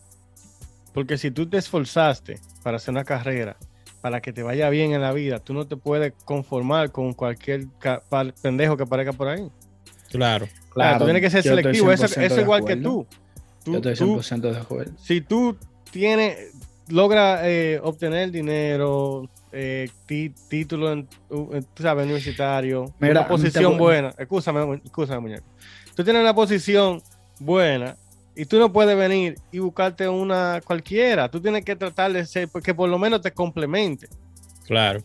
Porque 0.94 1.18
si 1.18 1.32
tú 1.32 1.48
te 1.48 1.58
esforzaste 1.58 2.40
para 2.64 2.78
hacer 2.78 2.92
una 2.92 3.04
carrera, 3.06 3.56
para 4.02 4.22
que 4.22 4.34
te 4.34 4.42
vaya 4.44 4.70
bien 4.70 4.92
en 4.92 5.02
la 5.02 5.14
vida, 5.14 5.40
tú 5.40 5.54
no 5.54 5.68
te 5.68 5.78
puedes 5.78 6.14
conformar 6.26 6.92
con 6.92 7.14
cualquier 7.14 7.68
pendejo 8.42 8.76
que 8.76 8.84
aparezca 8.84 9.14
por 9.14 9.28
ahí. 9.28 9.48
Claro. 10.10 10.48
Claro, 10.72 10.98
tú 11.00 11.04
tienes 11.06 11.22
que 11.22 11.30
ser 11.30 11.44
selectivo. 11.44 11.92
Eso, 11.92 12.06
100% 12.08 12.22
eso 12.26 12.36
de 12.36 12.42
igual 12.42 12.66
que 12.66 12.76
tú. 12.76 13.06
Tú- 13.64 13.72
Yo 13.74 13.78
estoy 13.78 13.96
tú- 13.96 14.18
100% 14.20 14.52
de 14.52 14.58
acuerdo. 14.58 14.92
si 14.98 15.22
tú 15.22 15.56
tienes, 15.92 16.52
logra 16.90 17.48
eh, 17.48 17.80
obtener 17.84 18.32
dinero, 18.32 19.30
eh, 19.52 19.90
título, 20.48 20.92
en, 20.94 21.08
tú 21.30 21.84
sabes, 21.84 22.06
universitario, 22.06 22.94
Mira, 23.00 23.22
una 23.22 23.28
posición 23.28 23.78
buena, 23.78 24.14
escúchame, 24.18 24.82
escúchame, 24.84 25.20
muñeco. 25.20 25.46
Tú 25.96 26.04
tienes 26.04 26.22
una 26.22 26.34
posición 26.34 27.02
buena 27.40 27.96
y 28.36 28.46
tú 28.46 28.58
no 28.60 28.72
puedes 28.72 28.96
venir 28.98 29.36
y 29.52 29.60
buscarte 29.60 30.08
una 30.08 30.62
cualquiera. 30.66 31.30
Tú 31.30 31.42
tienes 31.42 31.66
que 31.66 31.76
tratar 31.76 32.14
de 32.14 32.26
ser, 32.26 32.50
que 32.64 32.74
por 32.74 32.88
lo 32.90 32.98
menos 32.98 33.22
te 33.22 33.32
complemente. 33.32 34.08
Claro. 34.66 35.02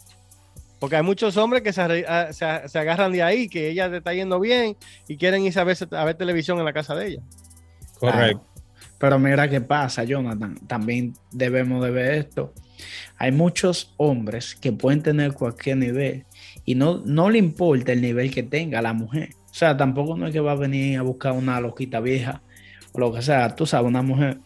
Porque 0.78 0.96
hay 0.96 1.02
muchos 1.02 1.36
hombres 1.38 1.62
que 1.62 1.72
se, 1.72 1.80
a- 2.06 2.32
se 2.32 2.78
agarran 2.78 3.10
de 3.10 3.22
ahí, 3.22 3.48
que 3.48 3.70
ella 3.70 3.90
te 3.90 3.96
está 3.96 4.12
yendo 4.14 4.38
bien 4.38 4.76
y 5.08 5.16
quieren 5.16 5.42
irse 5.44 5.58
a 5.58 5.64
ver, 5.64 5.76
a 5.90 6.04
ver 6.04 6.16
televisión 6.16 6.58
en 6.58 6.64
la 6.66 6.72
casa 6.72 6.94
de 6.94 7.08
ella. 7.08 7.22
Correcto. 7.98 8.40
Claro. 8.40 8.56
Pero 8.98 9.18
mira 9.18 9.48
qué 9.48 9.60
pasa, 9.60 10.04
Jonathan. 10.04 10.54
También 10.66 11.14
debemos 11.32 11.82
de 11.84 11.90
ver 11.90 12.14
esto. 12.14 12.52
Hay 13.16 13.32
muchos 13.32 13.94
hombres 13.96 14.54
que 14.54 14.72
pueden 14.72 15.02
tener 15.02 15.32
cualquier 15.32 15.78
nivel 15.78 16.24
y 16.64 16.74
no, 16.74 17.02
no 17.04 17.30
le 17.30 17.38
importa 17.38 17.92
el 17.92 18.02
nivel 18.02 18.32
que 18.32 18.42
tenga 18.42 18.82
la 18.82 18.92
mujer. 18.92 19.30
O 19.50 19.54
sea, 19.54 19.76
tampoco 19.76 20.16
no 20.16 20.26
es 20.26 20.32
que 20.32 20.40
va 20.40 20.52
a 20.52 20.56
venir 20.56 20.98
a 20.98 21.02
buscar 21.02 21.32
una 21.32 21.60
loquita 21.60 22.00
vieja 22.00 22.42
o 22.92 23.00
lo 23.00 23.12
que 23.12 23.22
sea. 23.22 23.54
Tú 23.54 23.66
sabes, 23.66 23.88
una 23.88 24.02
mujer, 24.02 24.38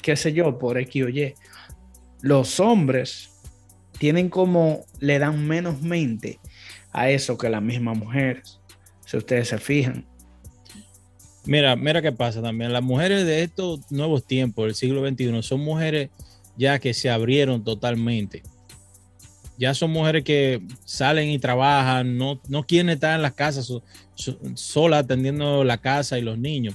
qué 0.00 0.16
sé 0.16 0.32
yo, 0.32 0.58
por 0.58 0.78
X 0.78 1.04
o. 1.04 1.08
Los 2.22 2.58
hombres 2.60 3.30
tienen 3.98 4.28
como, 4.28 4.86
le 4.98 5.18
dan 5.18 5.46
menos 5.46 5.82
mente 5.82 6.38
a 6.92 7.10
eso 7.10 7.36
que 7.36 7.50
las 7.50 7.62
mismas 7.62 7.98
mujeres. 7.98 8.60
Si 9.04 9.16
ustedes 9.16 9.48
se 9.48 9.58
fijan. 9.58 10.06
Mira, 11.46 11.76
mira 11.76 12.00
qué 12.00 12.12
pasa 12.12 12.40
también. 12.40 12.72
Las 12.72 12.82
mujeres 12.82 13.26
de 13.26 13.42
estos 13.42 13.90
nuevos 13.90 14.26
tiempos, 14.26 14.64
del 14.64 14.74
siglo 14.74 15.06
XXI, 15.06 15.42
son 15.42 15.60
mujeres 15.60 16.08
ya 16.56 16.78
que 16.78 16.94
se 16.94 17.10
abrieron 17.10 17.64
totalmente. 17.64 18.42
Ya 19.56 19.72
son 19.72 19.92
mujeres 19.92 20.24
que 20.24 20.60
salen 20.84 21.30
y 21.30 21.38
trabajan, 21.38 22.18
no, 22.18 22.40
no 22.48 22.66
quieren 22.66 22.90
estar 22.90 23.14
en 23.14 23.22
las 23.22 23.34
casas 23.34 23.66
so- 23.66 23.82
so- 24.14 24.38
solas 24.54 25.04
atendiendo 25.04 25.62
la 25.62 25.78
casa 25.78 26.18
y 26.18 26.22
los 26.22 26.38
niños. 26.38 26.74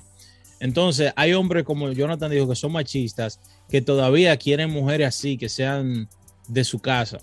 Entonces, 0.61 1.11
hay 1.15 1.33
hombres 1.33 1.63
como 1.63 1.91
Jonathan 1.91 2.31
dijo 2.31 2.47
que 2.49 2.55
son 2.55 2.71
machistas, 2.71 3.39
que 3.69 3.81
todavía 3.81 4.35
quieren 4.37 4.69
mujeres 4.69 5.07
así, 5.07 5.37
que 5.37 5.49
sean 5.49 6.07
de 6.47 6.63
su 6.63 6.79
casa. 6.79 7.17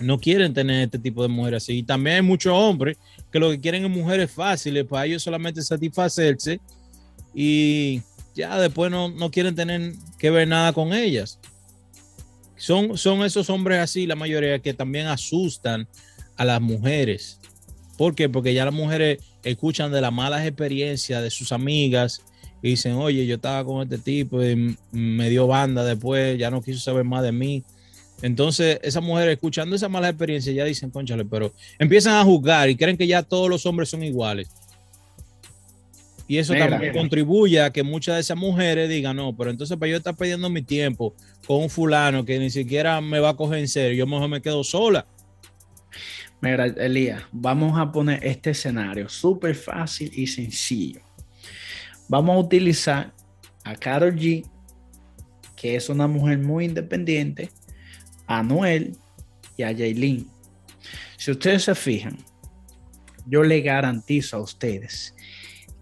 No 0.00 0.18
quieren 0.20 0.54
tener 0.54 0.84
este 0.84 0.98
tipo 0.98 1.22
de 1.22 1.28
mujeres 1.28 1.64
así. 1.64 1.78
Y 1.78 1.82
también 1.82 2.16
hay 2.16 2.22
muchos 2.22 2.52
hombres 2.54 2.96
que 3.32 3.38
lo 3.38 3.50
que 3.50 3.60
quieren 3.60 3.84
es 3.84 3.90
mujeres 3.90 4.30
fáciles, 4.30 4.84
para 4.86 5.06
ellos 5.06 5.22
solamente 5.22 5.60
satisfacerse 5.60 6.60
y 7.34 8.00
ya 8.38 8.58
después 8.60 8.88
no, 8.90 9.08
no 9.08 9.32
quieren 9.32 9.56
tener 9.56 9.94
que 10.16 10.30
ver 10.30 10.46
nada 10.46 10.72
con 10.72 10.92
ellas. 10.92 11.40
Son, 12.56 12.96
son 12.96 13.24
esos 13.24 13.50
hombres 13.50 13.80
así, 13.80 14.06
la 14.06 14.14
mayoría, 14.14 14.60
que 14.60 14.74
también 14.74 15.08
asustan 15.08 15.88
a 16.36 16.44
las 16.44 16.60
mujeres. 16.60 17.40
¿Por 17.96 18.14
qué? 18.14 18.28
Porque 18.28 18.54
ya 18.54 18.64
las 18.64 18.72
mujeres 18.72 19.18
escuchan 19.42 19.90
de 19.90 20.00
las 20.00 20.12
malas 20.12 20.46
experiencias 20.46 21.20
de 21.20 21.30
sus 21.30 21.50
amigas 21.50 22.22
y 22.62 22.70
dicen, 22.70 22.92
oye, 22.92 23.26
yo 23.26 23.34
estaba 23.34 23.64
con 23.64 23.82
este 23.82 23.98
tipo 23.98 24.40
y 24.44 24.76
me 24.92 25.30
dio 25.30 25.48
banda 25.48 25.84
después, 25.84 26.38
ya 26.38 26.48
no 26.50 26.62
quiso 26.62 26.78
saber 26.78 27.04
más 27.04 27.24
de 27.24 27.32
mí. 27.32 27.64
Entonces, 28.22 28.78
esas 28.82 29.02
mujeres 29.02 29.34
escuchando 29.34 29.74
esa 29.74 29.88
mala 29.88 30.10
experiencia 30.10 30.52
ya 30.52 30.64
dicen, 30.64 30.90
conchale, 30.90 31.24
pero 31.24 31.52
empiezan 31.76 32.14
a 32.14 32.24
juzgar 32.24 32.70
y 32.70 32.76
creen 32.76 32.96
que 32.96 33.06
ya 33.08 33.24
todos 33.24 33.50
los 33.50 33.66
hombres 33.66 33.88
son 33.88 34.04
iguales. 34.04 34.48
Y 36.28 36.36
eso 36.36 36.52
también 36.52 36.80
mira. 36.80 36.92
contribuye 36.92 37.60
a 37.62 37.72
que 37.72 37.82
muchas 37.82 38.16
de 38.16 38.20
esas 38.20 38.36
mujeres 38.36 38.90
digan, 38.90 39.16
no, 39.16 39.34
pero 39.34 39.50
entonces 39.50 39.78
para 39.78 39.90
yo 39.90 39.96
estar 39.96 40.14
perdiendo 40.14 40.50
mi 40.50 40.60
tiempo 40.60 41.14
con 41.46 41.62
un 41.62 41.70
fulano 41.70 42.22
que 42.26 42.38
ni 42.38 42.50
siquiera 42.50 43.00
me 43.00 43.18
va 43.18 43.30
a 43.30 43.36
coger 43.36 43.60
en 43.60 43.68
serio, 43.68 43.96
yo 43.96 44.06
mejor 44.06 44.28
me 44.28 44.42
quedo 44.42 44.62
sola. 44.62 45.06
Mira, 46.42 46.66
Elías, 46.66 47.22
vamos 47.32 47.80
a 47.80 47.90
poner 47.90 48.24
este 48.24 48.50
escenario 48.50 49.08
súper 49.08 49.54
fácil 49.54 50.10
y 50.14 50.26
sencillo. 50.26 51.00
Vamos 52.08 52.36
a 52.36 52.38
utilizar 52.40 53.14
a 53.64 53.74
Carol 53.74 54.14
G, 54.14 54.46
que 55.56 55.76
es 55.76 55.88
una 55.88 56.06
mujer 56.06 56.38
muy 56.38 56.66
independiente, 56.66 57.50
a 58.26 58.42
Noel 58.42 58.96
y 59.56 59.62
a 59.62 59.68
Jaylin. 59.68 60.28
Si 61.16 61.30
ustedes 61.30 61.64
se 61.64 61.74
fijan, 61.74 62.18
yo 63.26 63.42
le 63.42 63.62
garantizo 63.62 64.36
a 64.36 64.40
ustedes 64.40 65.14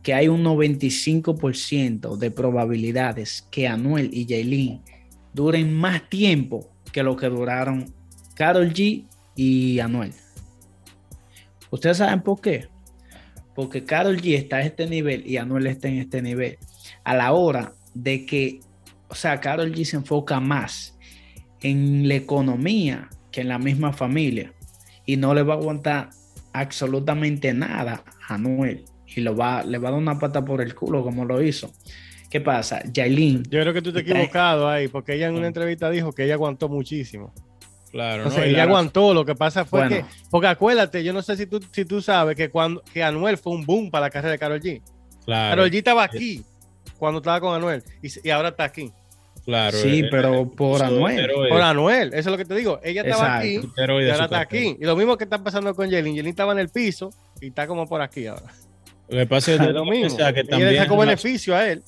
que 0.07 0.15
hay 0.15 0.29
un 0.29 0.45
95% 0.45 2.17
de 2.17 2.31
probabilidades 2.31 3.43
que 3.51 3.67
Anuel 3.67 4.09
y 4.13 4.25
Jaylin 4.25 4.81
duren 5.35 5.75
más 5.75 6.09
tiempo 6.09 6.71
que 6.93 7.03
lo 7.03 7.17
que 7.17 7.29
duraron 7.29 7.93
Carol 8.37 8.73
G 8.73 9.05
y 9.35 9.81
Anuel. 9.81 10.13
¿Ustedes 11.73 11.97
saben 11.97 12.21
por 12.21 12.41
qué? 12.41 12.69
Porque 13.53 13.83
Carol 13.83 14.21
G 14.21 14.37
está 14.37 14.59
a 14.59 14.63
este 14.63 14.87
nivel 14.87 15.27
y 15.27 15.39
Anuel 15.39 15.67
está 15.67 15.89
en 15.89 15.99
este 15.99 16.23
nivel. 16.23 16.57
A 17.03 17.17
la 17.17 17.33
hora 17.33 17.73
de 17.93 18.25
que, 18.25 18.61
o 19.09 19.15
sea, 19.17 19.41
Carol 19.41 19.75
G 19.75 19.85
se 19.85 19.97
enfoca 19.97 20.39
más 20.39 20.97
en 21.63 22.07
la 22.07 22.15
economía 22.15 23.11
que 23.33 23.41
en 23.41 23.49
la 23.49 23.59
misma 23.59 23.93
familia 23.93 24.55
y 25.05 25.17
no 25.17 25.35
le 25.35 25.43
va 25.43 25.55
a 25.55 25.57
aguantar 25.57 26.11
absolutamente 26.53 27.53
nada 27.53 28.05
a 28.29 28.35
Anuel 28.35 28.85
y 29.15 29.21
lo 29.21 29.37
va, 29.37 29.63
le 29.63 29.79
va 29.79 29.89
a 29.89 29.93
dar 29.93 30.01
una 30.01 30.19
pata 30.19 30.45
por 30.45 30.61
el 30.61 30.75
culo 30.75 31.03
como 31.03 31.25
lo 31.25 31.43
hizo. 31.43 31.71
¿Qué 32.31 32.41
pasa? 32.41 32.83
Yailin, 32.93 33.45
Yo 33.45 33.61
creo 33.61 33.73
que 33.73 33.81
tú 33.83 33.93
te 33.93 34.01
has 34.01 34.07
equivocado 34.07 34.69
ahí, 34.69 34.89
porque 34.89 35.15
ella 35.15 35.29
en 35.29 35.37
una 35.37 35.47
entrevista 35.47 35.89
dijo 35.91 36.13
que 36.13 36.25
ella 36.25 36.35
aguantó 36.35 36.69
muchísimo. 36.69 37.33
Claro, 37.93 38.27
O 38.27 38.31
sea, 38.31 38.41
¿no? 38.41 38.47
Y 38.47 38.49
ella 38.51 38.59
la- 38.59 38.65
aguantó, 38.65 39.15
lo 39.15 39.25
que 39.25 39.35
pasa 39.35 39.65
fue 39.65 39.87
Bueno. 39.87 39.97
que, 39.97 40.05
porque 40.31 40.49
acuérdate, 40.49 41.03
yo 41.05 41.13
no 41.13 41.23
sé 41.23 41.37
si 41.37 41.47
tú, 41.47 41.61
si 41.71 41.85
tú 41.85 42.03
sabes 42.03 42.37
que 42.37 42.51
cuando 42.51 42.83
que 42.93 43.03
Anuel 43.03 43.39
fue 43.39 43.53
un 43.55 43.65
boom 43.65 43.91
para 43.91 44.07
la 44.07 44.11
carrera 44.11 44.33
de 44.33 44.39
Karol 44.39 44.61
G. 44.61 44.83
claro, 45.25 45.51
Karol 45.57 45.71
G 45.71 45.77
estaba 45.79 46.03
aquí 46.03 46.43
cuando 46.99 47.19
estaba 47.21 47.41
con 47.41 47.55
Anuel 47.55 47.83
y, 48.03 48.29
ahora 48.31 48.49
está 48.49 48.65
aquí. 48.65 48.93
claro, 49.45 49.77
sí, 49.79 50.01
eh, 50.01 50.09
pero 50.11 50.51
por 50.51 50.77
eso, 50.77 50.85
Anuel. 50.87 51.31
Por 51.49 51.63
Anuel, 51.63 52.09
eso 52.09 52.19
es 52.19 52.27
lo 52.27 52.37
que 52.37 52.45
te 52.45 52.55
digo. 52.57 52.81
Ella 52.83 53.03
estaba 53.03 53.43
Exacto. 53.45 53.69
aquí 53.77 54.05
y 54.05 54.11
ahora 54.11 54.25
está 54.25 54.41
aquí. 54.41 54.77
Y 54.81 54.85
lo 54.85 54.97
mismo 54.97 55.17
que 55.17 55.25
está 55.25 55.43
pasando 55.43 55.75
con 55.75 55.89
Yelin. 55.89 56.17
Yelin 56.17 56.31
estaba 56.31 56.53
en 56.53 56.59
el 56.59 56.69
piso 56.69 57.11
y 57.41 57.47
está 57.47 57.67
como 57.69 57.87
por 57.87 58.03
aquí 58.03 58.27
ahora. 58.27 58.53
Lo 59.09 59.19
que 59.19 59.27
pasa 59.27 59.55
es 59.55 59.61
que 59.61 59.67
lo 59.73 59.85
mismo. 59.85 60.07
o 60.07 60.11
sea, 60.11 60.33
que 60.33 60.45
también 60.45 60.77
sacó 60.77 60.97
beneficio 60.97 61.55
a 61.57 61.69
él. 61.71 61.83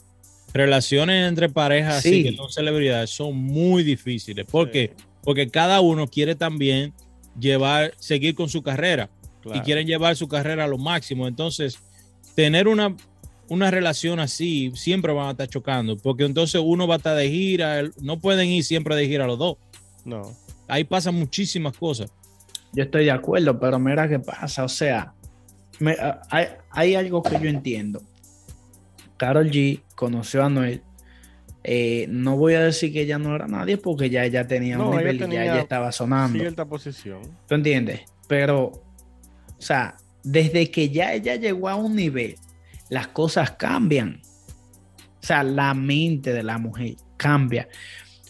Relaciones 0.54 1.28
entre 1.28 1.48
parejas 1.48 1.96
así 1.96 2.10
Sí. 2.10 2.22
que 2.30 2.36
son 2.36 2.50
celebridades 2.50 3.10
son 3.10 3.36
muy 3.36 3.82
difíciles. 3.82 4.46
¿Por 4.46 4.70
qué? 4.70 4.94
Porque 5.22 5.48
cada 5.48 5.80
uno 5.80 6.06
quiere 6.06 6.34
también 6.34 6.94
llevar, 7.38 7.92
seguir 7.98 8.34
con 8.34 8.48
su 8.48 8.62
carrera 8.62 9.10
y 9.54 9.60
quieren 9.60 9.86
llevar 9.86 10.16
su 10.16 10.26
carrera 10.28 10.64
a 10.64 10.68
lo 10.68 10.78
máximo. 10.78 11.26
Entonces, 11.28 11.78
tener 12.34 12.66
una, 12.68 12.96
una 13.48 13.70
relación 13.70 14.20
así 14.20 14.72
siempre 14.74 15.12
van 15.12 15.28
a 15.28 15.30
estar 15.32 15.48
chocando, 15.48 15.96
porque 15.98 16.24
entonces 16.24 16.60
uno 16.64 16.86
va 16.86 16.94
a 16.94 16.98
estar 16.98 17.16
de 17.16 17.28
gira, 17.30 17.82
no 18.00 18.18
pueden 18.18 18.48
ir 18.48 18.64
siempre 18.64 18.96
de 18.96 19.06
gira 19.06 19.26
los 19.26 19.38
dos. 19.38 19.56
No. 20.04 20.22
Ahí 20.66 20.84
pasan 20.84 21.14
muchísimas 21.14 21.76
cosas. 21.76 22.10
Yo 22.72 22.84
estoy 22.84 23.04
de 23.06 23.10
acuerdo, 23.10 23.58
pero 23.58 23.78
mira 23.78 24.08
qué 24.08 24.18
pasa. 24.18 24.64
O 24.64 24.68
sea, 24.68 25.12
me- 25.80 25.96
hay, 26.30 26.46
hay 26.70 26.94
algo 26.94 27.22
que 27.22 27.38
yo 27.40 27.48
entiendo. 27.48 28.02
Carol 29.16 29.50
G 29.50 29.82
conoció 29.94 30.44
a 30.44 30.48
Noel. 30.48 30.82
Eh, 31.64 32.06
no 32.08 32.36
voy 32.36 32.54
a 32.54 32.60
decir 32.62 32.92
que 32.92 33.02
ella 33.02 33.18
no 33.18 33.34
era 33.34 33.46
nadie 33.46 33.76
porque 33.76 34.08
ya 34.08 34.24
ella 34.24 34.46
tenía 34.46 34.76
No, 34.76 34.88
un 34.90 34.94
ella 34.94 35.00
nivel 35.00 35.16
y 35.16 35.18
ya 35.18 35.24
tenía 35.26 35.44
ella 35.44 35.60
estaba 35.60 35.92
sonando. 35.92 36.38
Cierta 36.38 36.64
posición. 36.64 37.20
¿Tú 37.46 37.54
entiendes? 37.54 38.02
Pero, 38.28 38.64
o 38.66 38.82
sea, 39.58 39.96
desde 40.22 40.70
que 40.70 40.88
ya 40.90 41.12
ella 41.14 41.34
llegó 41.34 41.68
a 41.68 41.74
un 41.74 41.96
nivel, 41.96 42.36
las 42.88 43.08
cosas 43.08 43.50
cambian. 43.52 44.20
O 45.20 45.26
sea, 45.28 45.42
la 45.42 45.74
mente 45.74 46.32
de 46.32 46.42
la 46.42 46.58
mujer 46.58 46.94
cambia. 47.16 47.68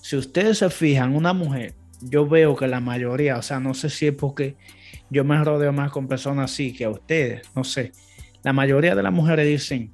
Si 0.00 0.16
ustedes 0.16 0.58
se 0.58 0.70
fijan, 0.70 1.14
una 1.14 1.32
mujer, 1.34 1.74
yo 2.00 2.26
veo 2.26 2.56
que 2.56 2.66
la 2.66 2.80
mayoría, 2.80 3.36
o 3.36 3.42
sea, 3.42 3.60
no 3.60 3.74
sé 3.74 3.90
si 3.90 4.06
es 4.06 4.14
porque 4.14 4.56
yo 5.10 5.24
me 5.24 5.42
rodeo 5.42 5.72
más 5.72 5.90
con 5.90 6.08
personas 6.08 6.52
así 6.52 6.72
que 6.72 6.84
a 6.84 6.90
ustedes, 6.90 7.42
no 7.54 7.64
sé. 7.64 7.92
La 8.42 8.52
mayoría 8.52 8.94
de 8.94 9.02
las 9.02 9.12
mujeres 9.12 9.46
dicen, 9.46 9.90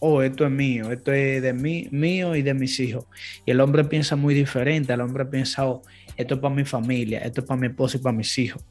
oh, 0.00 0.22
esto 0.22 0.44
es 0.44 0.50
mío, 0.50 0.90
esto 0.90 1.12
es 1.12 1.42
de 1.42 1.52
mí, 1.52 1.88
mío 1.90 2.36
y 2.36 2.42
de 2.42 2.54
mis 2.54 2.78
hijos. 2.80 3.06
Y 3.44 3.50
el 3.50 3.60
hombre 3.60 3.84
piensa 3.84 4.16
muy 4.16 4.34
diferente. 4.34 4.92
El 4.92 5.00
hombre 5.00 5.26
piensa, 5.26 5.66
oh, 5.66 5.82
esto 6.16 6.34
es 6.34 6.40
para 6.40 6.54
mi 6.54 6.64
familia, 6.64 7.20
esto 7.20 7.40
es 7.40 7.46
para 7.46 7.60
mi 7.60 7.66
esposo 7.68 7.96
y 7.96 8.00
para 8.00 8.16
mis 8.16 8.36
hijos. 8.38 8.64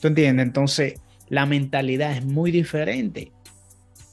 ¿Tú 0.00 0.08
entiendes? 0.08 0.46
Entonces, 0.46 0.94
la 1.28 1.46
mentalidad 1.46 2.16
es 2.16 2.24
muy 2.24 2.50
diferente. 2.50 3.32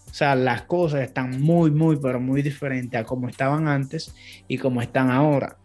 O 0.10 0.13
sea, 0.13 0.36
las 0.36 0.63
cosas 0.63 1.01
están 1.01 1.42
muy, 1.42 1.70
muy, 1.72 1.98
pero 1.98 2.20
muy 2.20 2.42
diferentes 2.42 3.00
a 3.00 3.04
como 3.04 3.30
estaban 3.30 3.68
antes 3.68 4.13
y 4.48 4.58
como 4.58 4.82
están 4.82 5.12
ahora. 5.12 5.58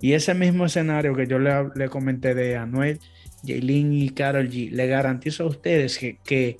Y 0.00 0.12
ese 0.12 0.32
mismo 0.32 0.64
escenario 0.64 1.14
que 1.14 1.26
yo 1.26 1.38
le, 1.38 1.50
le 1.74 1.88
comenté 1.88 2.34
de 2.34 2.56
Anuel, 2.56 3.00
Jaylin 3.44 3.92
y 3.92 4.10
Carol 4.10 4.48
G, 4.50 4.70
le 4.70 4.86
garantizo 4.86 5.44
a 5.44 5.46
ustedes 5.46 5.98
que, 5.98 6.18
que 6.24 6.56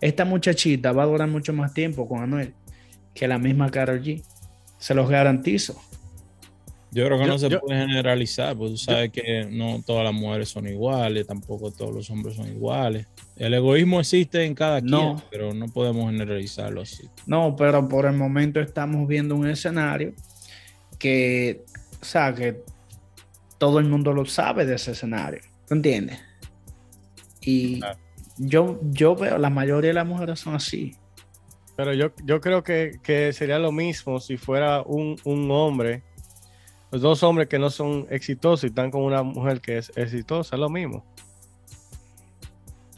esta 0.00 0.24
muchachita 0.24 0.92
va 0.92 1.02
a 1.04 1.06
durar 1.06 1.28
mucho 1.28 1.52
más 1.52 1.72
tiempo 1.74 2.08
con 2.08 2.22
Anuel 2.22 2.54
que 3.14 3.28
la 3.28 3.38
misma 3.38 3.70
Carol 3.70 4.02
G. 4.02 4.22
Se 4.78 4.94
los 4.94 5.08
garantizo. 5.08 5.80
Yo 6.90 7.06
creo 7.06 7.18
que 7.18 7.24
Yo- 7.26 7.32
no 7.32 7.38
se 7.38 7.48
yo- 7.48 7.60
puede 7.60 7.78
generalizar, 7.80 8.54
porque 8.56 8.72
tú 8.72 8.76
sabes 8.78 9.10
que 9.12 9.46
no 9.50 9.82
todas 9.86 10.04
las 10.04 10.12
mujeres 10.12 10.48
son 10.50 10.66
iguales, 10.66 11.26
tampoco 11.26 11.70
todos 11.70 11.94
los 11.94 12.10
hombres 12.10 12.36
son 12.36 12.48
iguales. 12.48 13.06
El 13.36 13.54
egoísmo 13.54 14.00
existe 14.00 14.44
en 14.44 14.54
cada 14.54 14.80
No. 14.82 15.14
quien, 15.16 15.28
pero 15.30 15.54
no 15.54 15.68
podemos 15.68 16.10
generalizarlo 16.10 16.82
así. 16.82 17.08
No, 17.26 17.54
pero 17.56 17.88
por 17.88 18.04
el 18.06 18.12
momento 18.14 18.60
estamos 18.60 19.08
viendo 19.08 19.34
un 19.36 19.48
escenario 19.48 20.12
que, 20.98 21.62
o 22.00 22.04
sea, 22.04 22.34
que 22.34 22.60
todo 23.58 23.78
el 23.78 23.86
mundo 23.86 24.12
lo 24.12 24.26
sabe 24.26 24.66
de 24.66 24.74
ese 24.74 24.92
escenario. 24.92 25.40
¿Tú 25.72 25.76
entiendes? 25.76 26.18
Y 27.40 27.78
Claro. 27.78 27.98
yo, 28.36 28.78
yo 28.90 29.16
veo, 29.16 29.38
la 29.38 29.48
mayoría 29.48 29.88
de 29.88 29.94
las 29.94 30.06
mujeres 30.06 30.38
son 30.38 30.54
así. 30.54 30.94
Pero 31.78 31.94
yo, 31.94 32.12
yo 32.26 32.42
creo 32.42 32.62
que, 32.62 32.98
que 33.02 33.32
sería 33.32 33.58
lo 33.58 33.72
mismo 33.72 34.20
si 34.20 34.36
fuera 34.36 34.82
un, 34.82 35.16
un 35.24 35.50
hombre, 35.50 36.02
los 36.90 37.00
dos 37.00 37.22
hombres 37.22 37.48
que 37.48 37.58
no 37.58 37.70
son 37.70 38.06
exitosos 38.10 38.64
y 38.64 38.66
están 38.66 38.90
con 38.90 39.00
una 39.02 39.22
mujer 39.22 39.62
que 39.62 39.78
es 39.78 39.90
exitosa, 39.96 40.56
es 40.56 40.60
lo 40.60 40.68
mismo. 40.68 41.06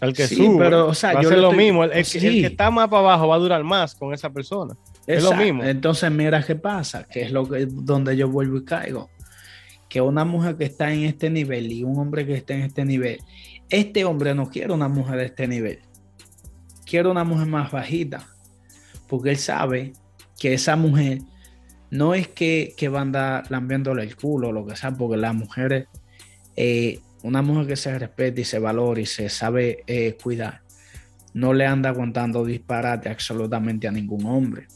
El 0.01 0.13
que 0.13 0.27
Sí, 0.27 0.35
sube 0.35 0.59
pero, 0.65 0.89
o 0.89 0.95
sea, 0.95 1.13
va 1.13 1.21
a 1.21 1.23
yo 1.23 1.29
ser 1.29 1.39
lo 1.39 1.51
estoy- 1.51 1.65
mismo. 1.65 1.85
El, 1.85 1.93
el 1.93 2.05
que, 2.05 2.19
el 2.19 2.25
sí. 2.33 2.41
que 2.41 2.47
está 2.49 2.73
más 2.73 2.89
para 2.89 3.03
abajo 3.03 3.29
va 3.29 3.37
a 3.37 3.39
durar 3.39 3.63
más 3.63 3.95
con 3.95 4.13
esa 4.13 4.31
persona. 4.31 4.75
Es 5.07 5.23
lo 5.23 5.33
mismo. 5.37 5.63
Entonces, 5.63 6.11
mira 6.11 6.43
qué 6.45 6.57
pasa, 6.57 7.05
que 7.05 7.23
es 7.23 7.31
lo 7.31 7.49
que 7.49 7.67
donde 7.67 8.17
yo 8.17 8.29
vuelvo 8.29 8.57
y 8.57 8.65
caigo. 8.65 9.11
Que 9.95 10.01
una 10.01 10.25
mujer 10.25 10.57
que 10.57 10.65
está 10.65 10.93
en 10.93 11.05
este 11.05 11.31
nivel 11.31 11.71
y 11.71 11.85
un 11.85 11.97
hombre 12.01 12.27
que 12.27 12.35
está 12.35 12.53
en 12.53 12.63
este 12.63 12.85
nivel, 12.85 13.21
este 13.71 14.05
hombre 14.05 14.35
no 14.35 14.51
quiere 14.51 14.73
una 14.73 14.89
mujer 14.89 15.19
de 15.19 15.27
este 15.27 15.47
nivel. 15.47 15.79
Quiere 16.85 17.09
una 17.09 17.23
mujer 17.23 17.47
más 17.47 17.71
bajita. 17.71 18.27
Porque 19.07 19.31
él 19.31 19.37
sabe 19.37 19.93
que 20.37 20.53
esa 20.53 20.75
mujer 20.75 21.21
no 21.91 22.13
es 22.13 22.27
que, 22.27 22.75
que 22.77 22.89
va 22.89 22.99
a 22.99 23.03
andar 23.03 23.49
lambiéndole 23.53 24.03
el 24.03 24.17
culo 24.17 24.49
o 24.49 24.53
lo 24.53 24.67
que 24.67 24.75
sea, 24.75 24.91
porque 24.91 25.17
las 25.17 25.33
mujeres, 25.33 25.87
eh, 26.57 26.99
una 27.23 27.41
mujer 27.41 27.69
que 27.69 27.77
se 27.77 27.97
respete 27.97 28.41
y 28.41 28.45
se 28.45 28.59
valora 28.59 29.01
y 29.01 29.07
se 29.07 29.29
sabe 29.29 29.85
eh, 29.87 30.17
cuidar, 30.21 30.63
no 31.35 31.55
le 31.55 31.67
anda 31.67 31.91
aguantando 31.91 32.45
disparate 32.45 33.09
absolutamente 33.09 33.87
a 33.87 33.93
ningún 33.93 34.27
hombre. 34.27 34.67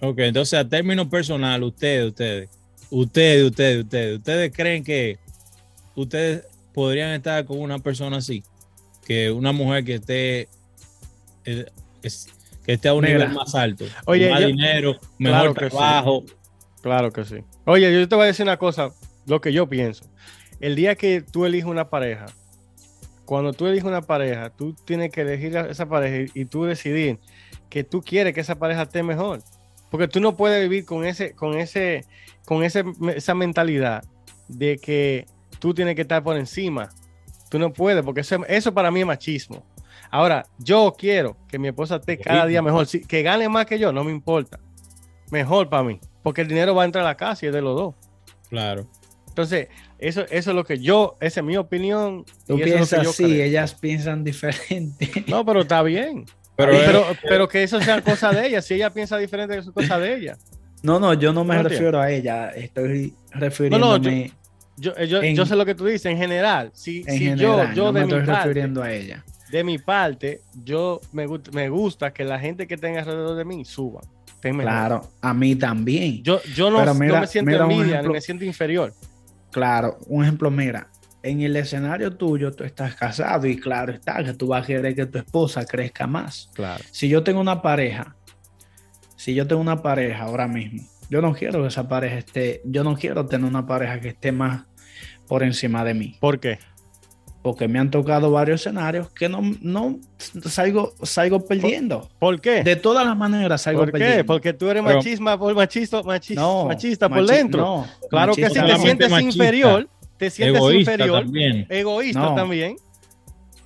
Ok, 0.00 0.18
entonces 0.18 0.58
a 0.58 0.68
término 0.68 1.08
personal, 1.08 1.62
ustedes, 1.62 2.08
ustedes, 2.08 2.50
ustedes, 2.92 3.44
ustedes, 3.50 3.84
ustedes, 3.84 4.18
ustedes 4.18 4.52
creen 4.54 4.84
que 4.84 5.18
ustedes 5.96 6.46
podrían 6.74 7.10
estar 7.12 7.44
con 7.44 7.58
una 7.60 7.78
persona 7.78 8.18
así, 8.18 8.42
que 9.06 9.30
una 9.30 9.52
mujer 9.52 9.84
que 9.84 9.94
esté 9.94 10.48
eh, 11.44 11.66
es- 12.02 12.28
que 12.64 12.74
esté 12.74 12.88
a 12.88 12.94
un 12.94 13.04
nivel 13.04 13.28
más 13.30 13.54
alto, 13.56 13.84
Oye, 14.06 14.30
más 14.30 14.40
yo- 14.40 14.46
dinero, 14.46 14.96
mejor 15.18 15.38
Claro 15.40 15.54
que 15.54 15.64
sí. 15.64 15.70
trabajo. 15.70 16.24
Claro 16.80 17.12
que 17.12 17.24
sí. 17.24 17.36
Oye, 17.64 17.92
yo 17.92 18.08
te 18.08 18.14
voy 18.14 18.24
a 18.24 18.26
decir 18.26 18.44
una 18.44 18.56
cosa, 18.56 18.90
lo 19.26 19.40
que 19.40 19.52
yo 19.52 19.68
pienso. 19.68 20.04
El 20.60 20.76
día 20.76 20.94
que 20.94 21.22
tú 21.22 21.44
eliges 21.44 21.66
una 21.66 21.90
pareja, 21.90 22.26
cuando 23.24 23.52
tú 23.52 23.66
eliges 23.66 23.84
una 23.84 24.02
pareja, 24.02 24.50
tú 24.50 24.74
tienes 24.84 25.10
que 25.10 25.22
elegir 25.22 25.56
a 25.58 25.68
esa 25.70 25.88
pareja 25.88 26.30
y, 26.34 26.42
y 26.42 26.44
tú 26.44 26.64
decidir 26.64 27.18
que 27.68 27.82
tú 27.84 28.02
quieres 28.02 28.32
que 28.34 28.40
esa 28.40 28.56
pareja 28.56 28.82
esté 28.82 29.02
mejor. 29.02 29.42
Porque 29.90 30.06
tú 30.08 30.20
no 30.20 30.36
puedes 30.36 30.62
vivir 30.68 30.84
con 30.84 31.04
ese, 31.04 31.32
con 31.32 31.58
ese, 31.58 32.04
con 32.44 32.62
ese, 32.64 32.84
esa 33.14 33.34
mentalidad 33.34 34.02
de 34.48 34.78
que 34.78 35.26
tú 35.58 35.72
tienes 35.74 35.94
que 35.94 36.02
estar 36.02 36.22
por 36.22 36.36
encima. 36.36 36.88
Tú 37.50 37.58
no 37.58 37.72
puedes, 37.72 38.02
porque 38.04 38.22
eso, 38.22 38.44
eso 38.46 38.72
para 38.72 38.90
mí 38.90 39.00
es 39.00 39.06
machismo. 39.06 39.64
Ahora, 40.10 40.44
yo 40.58 40.94
quiero 40.98 41.36
que 41.48 41.58
mi 41.58 41.68
esposa 41.68 41.96
esté 41.96 42.18
cada 42.18 42.46
día 42.46 42.60
mejor. 42.62 42.86
Sí, 42.86 43.00
que 43.02 43.22
gane 43.22 43.48
más 43.48 43.66
que 43.66 43.78
yo, 43.78 43.92
no 43.92 44.04
me 44.04 44.10
importa. 44.10 44.58
Mejor 45.30 45.68
para 45.68 45.82
mí. 45.82 46.00
Porque 46.22 46.42
el 46.42 46.48
dinero 46.48 46.74
va 46.74 46.82
a 46.82 46.84
entrar 46.86 47.04
a 47.04 47.08
la 47.08 47.16
casa 47.16 47.46
y 47.46 47.48
es 47.48 47.54
de 47.54 47.62
los 47.62 47.74
dos. 47.76 47.94
Claro. 48.50 48.86
Entonces, 49.28 49.68
eso, 49.98 50.22
eso 50.30 50.50
es 50.50 50.56
lo 50.56 50.64
que 50.64 50.78
yo, 50.78 51.16
esa 51.20 51.40
es 51.40 51.46
mi 51.46 51.56
opinión. 51.56 52.24
Tú 52.46 52.58
y 52.58 52.62
eso 52.62 52.64
es 52.64 52.66
lo 52.66 52.66
que 52.66 52.72
piensas 52.74 53.02
yo 53.04 53.10
así, 53.10 53.24
creo. 53.24 53.44
ellas 53.44 53.74
piensan 53.74 54.24
diferente. 54.24 55.24
No, 55.28 55.44
pero 55.46 55.62
está 55.62 55.82
bien. 55.82 56.26
Pero, 56.56 56.72
Pero, 56.72 56.74
es- 56.74 56.84
pero, 56.86 57.04
pero 57.28 57.48
que 57.48 57.62
eso 57.62 57.80
sea 57.80 58.02
cosa 58.02 58.30
de 58.32 58.46
ella. 58.48 58.60
Si 58.60 58.74
ella 58.74 58.90
piensa 58.90 59.16
diferente, 59.16 59.56
eso 59.56 59.70
es 59.70 59.74
cosa 59.74 59.98
de 59.98 60.14
ella. 60.16 60.36
No, 60.82 60.98
no, 60.98 61.14
yo 61.14 61.32
no 61.32 61.44
me 61.44 61.56
No 61.56 61.62
refiero 61.62 62.00
a 62.00 62.10
ella, 62.10 62.48
estoy 62.50 63.14
refiriéndome 63.30 63.98
No, 63.98 63.98
no, 63.98 64.32
Yo, 64.78 64.96
yo, 65.04 65.22
En- 65.22 65.36
yo 65.36 65.46
sé 65.46 65.54
lo 65.54 65.64
que 65.64 65.74
tú 65.74 65.84
dices 65.84 66.06
en 66.06 66.16
general. 66.18 66.70
Si, 66.74 66.98
en 67.06 67.18
si 67.18 67.18
general, 67.26 67.74
yo, 67.74 67.86
de, 67.86 67.92
me 67.92 68.00
mi 68.06 68.12
estoy 68.12 68.26
parte, 68.26 68.44
refiriendo 68.48 68.82
a 68.82 68.92
ella. 68.92 69.24
de 69.50 69.64
mi 69.64 69.78
parte, 69.78 70.40
yo 70.64 71.00
me, 71.12 71.26
gust- 71.28 71.52
me 71.52 71.68
gusta 71.68 72.12
que 72.12 72.24
la 72.24 72.40
gente 72.40 72.66
que 72.66 72.76
tenga 72.76 73.00
alrededor 73.00 73.36
de 73.36 73.44
mí 73.44 73.64
suba. 73.64 74.00
Claro, 74.40 75.08
a 75.20 75.32
mí 75.34 75.54
también. 75.54 76.22
Yo, 76.24 76.42
yo 76.54 76.68
no, 76.70 76.78
mira- 76.94 77.14
no 77.14 77.20
me 77.20 77.26
siento 77.28 77.50
envidia 77.62 77.84
ni 77.84 77.90
ejemplo. 77.92 78.12
me 78.14 78.20
siento 78.20 78.44
inferior. 78.44 78.92
Claro, 79.52 79.98
un 80.06 80.24
ejemplo, 80.24 80.50
mira, 80.50 80.88
en 81.22 81.42
el 81.42 81.54
escenario 81.54 82.16
tuyo 82.16 82.50
tú 82.50 82.64
estás 82.64 82.96
casado 82.96 83.46
y 83.46 83.56
claro 83.60 83.92
está 83.92 84.24
que 84.24 84.32
tú 84.32 84.48
vas 84.48 84.64
a 84.64 84.66
querer 84.66 84.96
que 84.96 85.06
tu 85.06 85.18
esposa 85.18 85.64
crezca 85.64 86.06
más. 86.08 86.50
Claro. 86.54 86.82
Si 86.90 87.08
yo 87.08 87.22
tengo 87.22 87.40
una 87.40 87.62
pareja, 87.62 88.16
si 89.22 89.34
yo 89.34 89.46
tengo 89.46 89.62
una 89.62 89.82
pareja 89.82 90.24
ahora 90.24 90.48
mismo, 90.48 90.82
yo 91.08 91.22
no 91.22 91.32
quiero 91.32 91.62
que 91.62 91.68
esa 91.68 91.86
pareja 91.88 92.18
esté, 92.18 92.60
yo 92.64 92.82
no 92.82 92.96
quiero 92.96 93.24
tener 93.26 93.48
una 93.48 93.64
pareja 93.66 94.00
que 94.00 94.08
esté 94.08 94.32
más 94.32 94.64
por 95.28 95.44
encima 95.44 95.84
de 95.84 95.94
mí, 95.94 96.16
¿Por 96.20 96.40
qué? 96.40 96.58
porque 97.40 97.68
me 97.68 97.78
han 97.78 97.90
tocado 97.90 98.30
varios 98.32 98.60
escenarios 98.60 99.10
que 99.10 99.28
no, 99.28 99.40
no 99.60 99.98
salgo, 100.48 100.94
salgo 101.02 101.44
perdiendo. 101.44 102.08
¿Por 102.20 102.40
qué? 102.40 102.62
De 102.64 102.74
todas 102.76 103.04
las 103.06 103.16
maneras 103.16 103.62
salgo 103.62 103.80
¿Por 103.80 103.88
qué? 103.92 103.98
perdiendo. 103.98 104.26
Porque 104.26 104.52
tú 104.52 104.68
eres 104.70 104.82
Pero- 104.84 104.96
machisma, 104.98 105.38
por 105.38 105.54
machista, 105.54 106.02
machis- 106.02 106.36
no, 106.36 106.66
machista 106.66 107.08
por 107.08 107.18
machi- 107.18 107.26
dentro. 107.32 107.60
no, 107.60 107.86
claro 108.10 108.32
que 108.34 108.48
sí, 108.48 108.58
machista 108.58 108.66
te 108.76 108.80
sientes 108.82 109.10
machista. 109.10 109.34
inferior, 109.44 109.88
te 110.18 110.30
sientes 110.30 110.56
egoísta 110.56 110.92
inferior, 110.92 111.22
también. 111.24 111.66
egoísta 111.68 112.20
No. 112.20 112.34
también. 112.34 112.76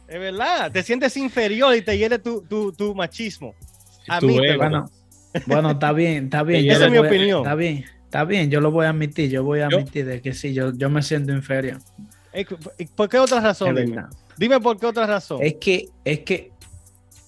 Es 0.08 0.20
verdad, 0.20 0.70
te 0.72 0.82
sientes 0.82 1.16
inferior 1.16 1.74
y 1.76 1.82
te 1.82 1.96
hiere 1.98 2.18
tu, 2.18 2.42
tu, 2.48 2.72
tu 2.72 2.94
machismo. 2.94 3.54
A 4.08 4.20
Tu 4.20 4.26
mí, 4.28 4.38
ego. 4.38 4.58
Bueno, 4.58 4.88
bueno, 5.46 5.72
está 5.72 5.92
bien, 5.92 6.24
está 6.24 6.42
bien. 6.42 6.68
Esa 6.70 6.80
yo 6.80 6.84
es 6.86 6.90
mi 6.92 6.98
opinión. 6.98 7.38
Está 7.40 7.54
bien, 7.54 7.84
está 8.04 8.24
bien, 8.24 8.50
yo 8.50 8.60
lo 8.60 8.70
voy 8.70 8.86
a 8.86 8.90
admitir, 8.90 9.30
yo 9.30 9.44
voy 9.44 9.60
a 9.60 9.68
Yo- 9.68 9.78
admitir 9.78 10.06
de 10.06 10.20
que 10.22 10.32
sí, 10.32 10.54
yo, 10.54 10.72
yo 10.74 10.88
me 10.90 11.02
siento 11.02 11.32
inferior. 11.32 11.78
Eh, 12.32 12.44
¿Por 12.94 13.08
qué 13.08 13.18
otra 13.18 13.40
razón? 13.40 13.74
Dime, 14.36 14.60
por 14.60 14.78
qué 14.78 14.86
otra 14.86 15.06
razón. 15.06 15.38
Es 15.42 15.54
que, 15.54 15.88
es 16.04 16.20
que 16.20 16.50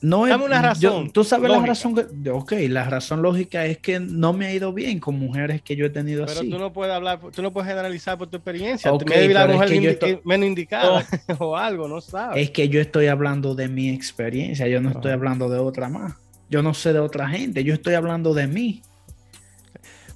no 0.00 0.26
es, 0.26 0.30
Dame 0.30 0.44
una 0.44 0.56
yo- 0.74 0.90
razón 0.90 1.10
tú 1.10 1.24
sabes 1.24 1.48
lógica. 1.48 1.62
la 1.62 1.66
razón 1.66 1.94
que, 1.96 2.30
ok, 2.30 2.52
la 2.68 2.84
razón 2.84 3.20
lógica 3.22 3.64
es 3.66 3.78
que 3.78 3.98
no 3.98 4.32
me 4.32 4.46
ha 4.46 4.52
ido 4.52 4.72
bien 4.72 5.00
con 5.00 5.18
mujeres 5.18 5.60
que 5.62 5.74
yo 5.74 5.86
he 5.86 5.90
tenido 5.90 6.24
Pero 6.26 6.38
así. 6.40 6.50
tú 6.50 6.58
no 6.58 6.72
puedes 6.72 6.94
hablar, 6.94 7.18
tú 7.34 7.42
no 7.42 7.52
puedes 7.52 7.68
generalizar 7.68 8.16
por 8.18 8.28
tu 8.28 8.36
experiencia. 8.36 8.92
Ok, 8.92 9.04
tú 9.06 9.06
maybe 9.12 9.34
la 9.34 9.40
pero 9.46 9.52
es 9.54 9.56
mujer 9.56 9.68
que 9.70 9.74
yo 9.82 9.90
indi- 9.90 9.92
estoy- 9.94 10.20
menos 10.24 10.46
indicada 10.46 11.04
o 11.40 11.56
algo, 11.56 11.88
no 11.88 12.00
sabes. 12.00 12.40
Es 12.42 12.50
que 12.50 12.68
yo 12.68 12.80
estoy 12.80 13.06
hablando 13.08 13.54
de 13.56 13.66
mi 13.68 13.88
experiencia, 13.88 14.68
yo 14.68 14.80
no 14.80 14.90
estoy 14.90 15.10
hablando 15.12 15.48
de 15.48 15.58
otra 15.58 15.88
más. 15.88 16.12
Yo 16.50 16.62
no 16.62 16.74
sé 16.74 16.92
de 16.92 16.98
otra 17.00 17.28
gente, 17.28 17.62
yo 17.64 17.74
estoy 17.74 17.94
hablando 17.94 18.32
de 18.34 18.46
mí. 18.46 18.82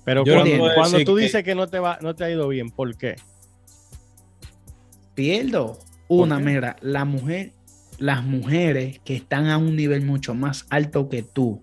Pero 0.05 0.25
Yo 0.25 0.37
no 0.37 0.43
cuando, 0.75 0.91
decir 0.99 1.07
tú 1.07 1.15
que- 1.17 1.23
dices 1.23 1.45
que 1.45 1.55
no 1.55 1.69
te 1.69 1.79
va, 1.79 1.99
no 2.03 2.15
te 2.17 2.25
ha 2.25 2.31
ido 2.31 2.49
bien, 2.49 2.71
¿por 2.71 2.97
qué? 2.97 3.17
Pierdo 5.15 5.79
una, 6.09 6.39
qué? 6.39 6.45
mira, 6.45 6.77
la 6.81 7.05
mujer, 7.05 7.53
las 7.99 8.25
mujeres 8.25 8.99
que 9.05 9.15
están 9.15 9.47
a 9.49 9.59
un 9.59 9.77
nivel 9.77 10.03
mucho 10.05 10.35
más 10.35 10.67
alto 10.71 11.09
que 11.09 11.23
tú. 11.23 11.63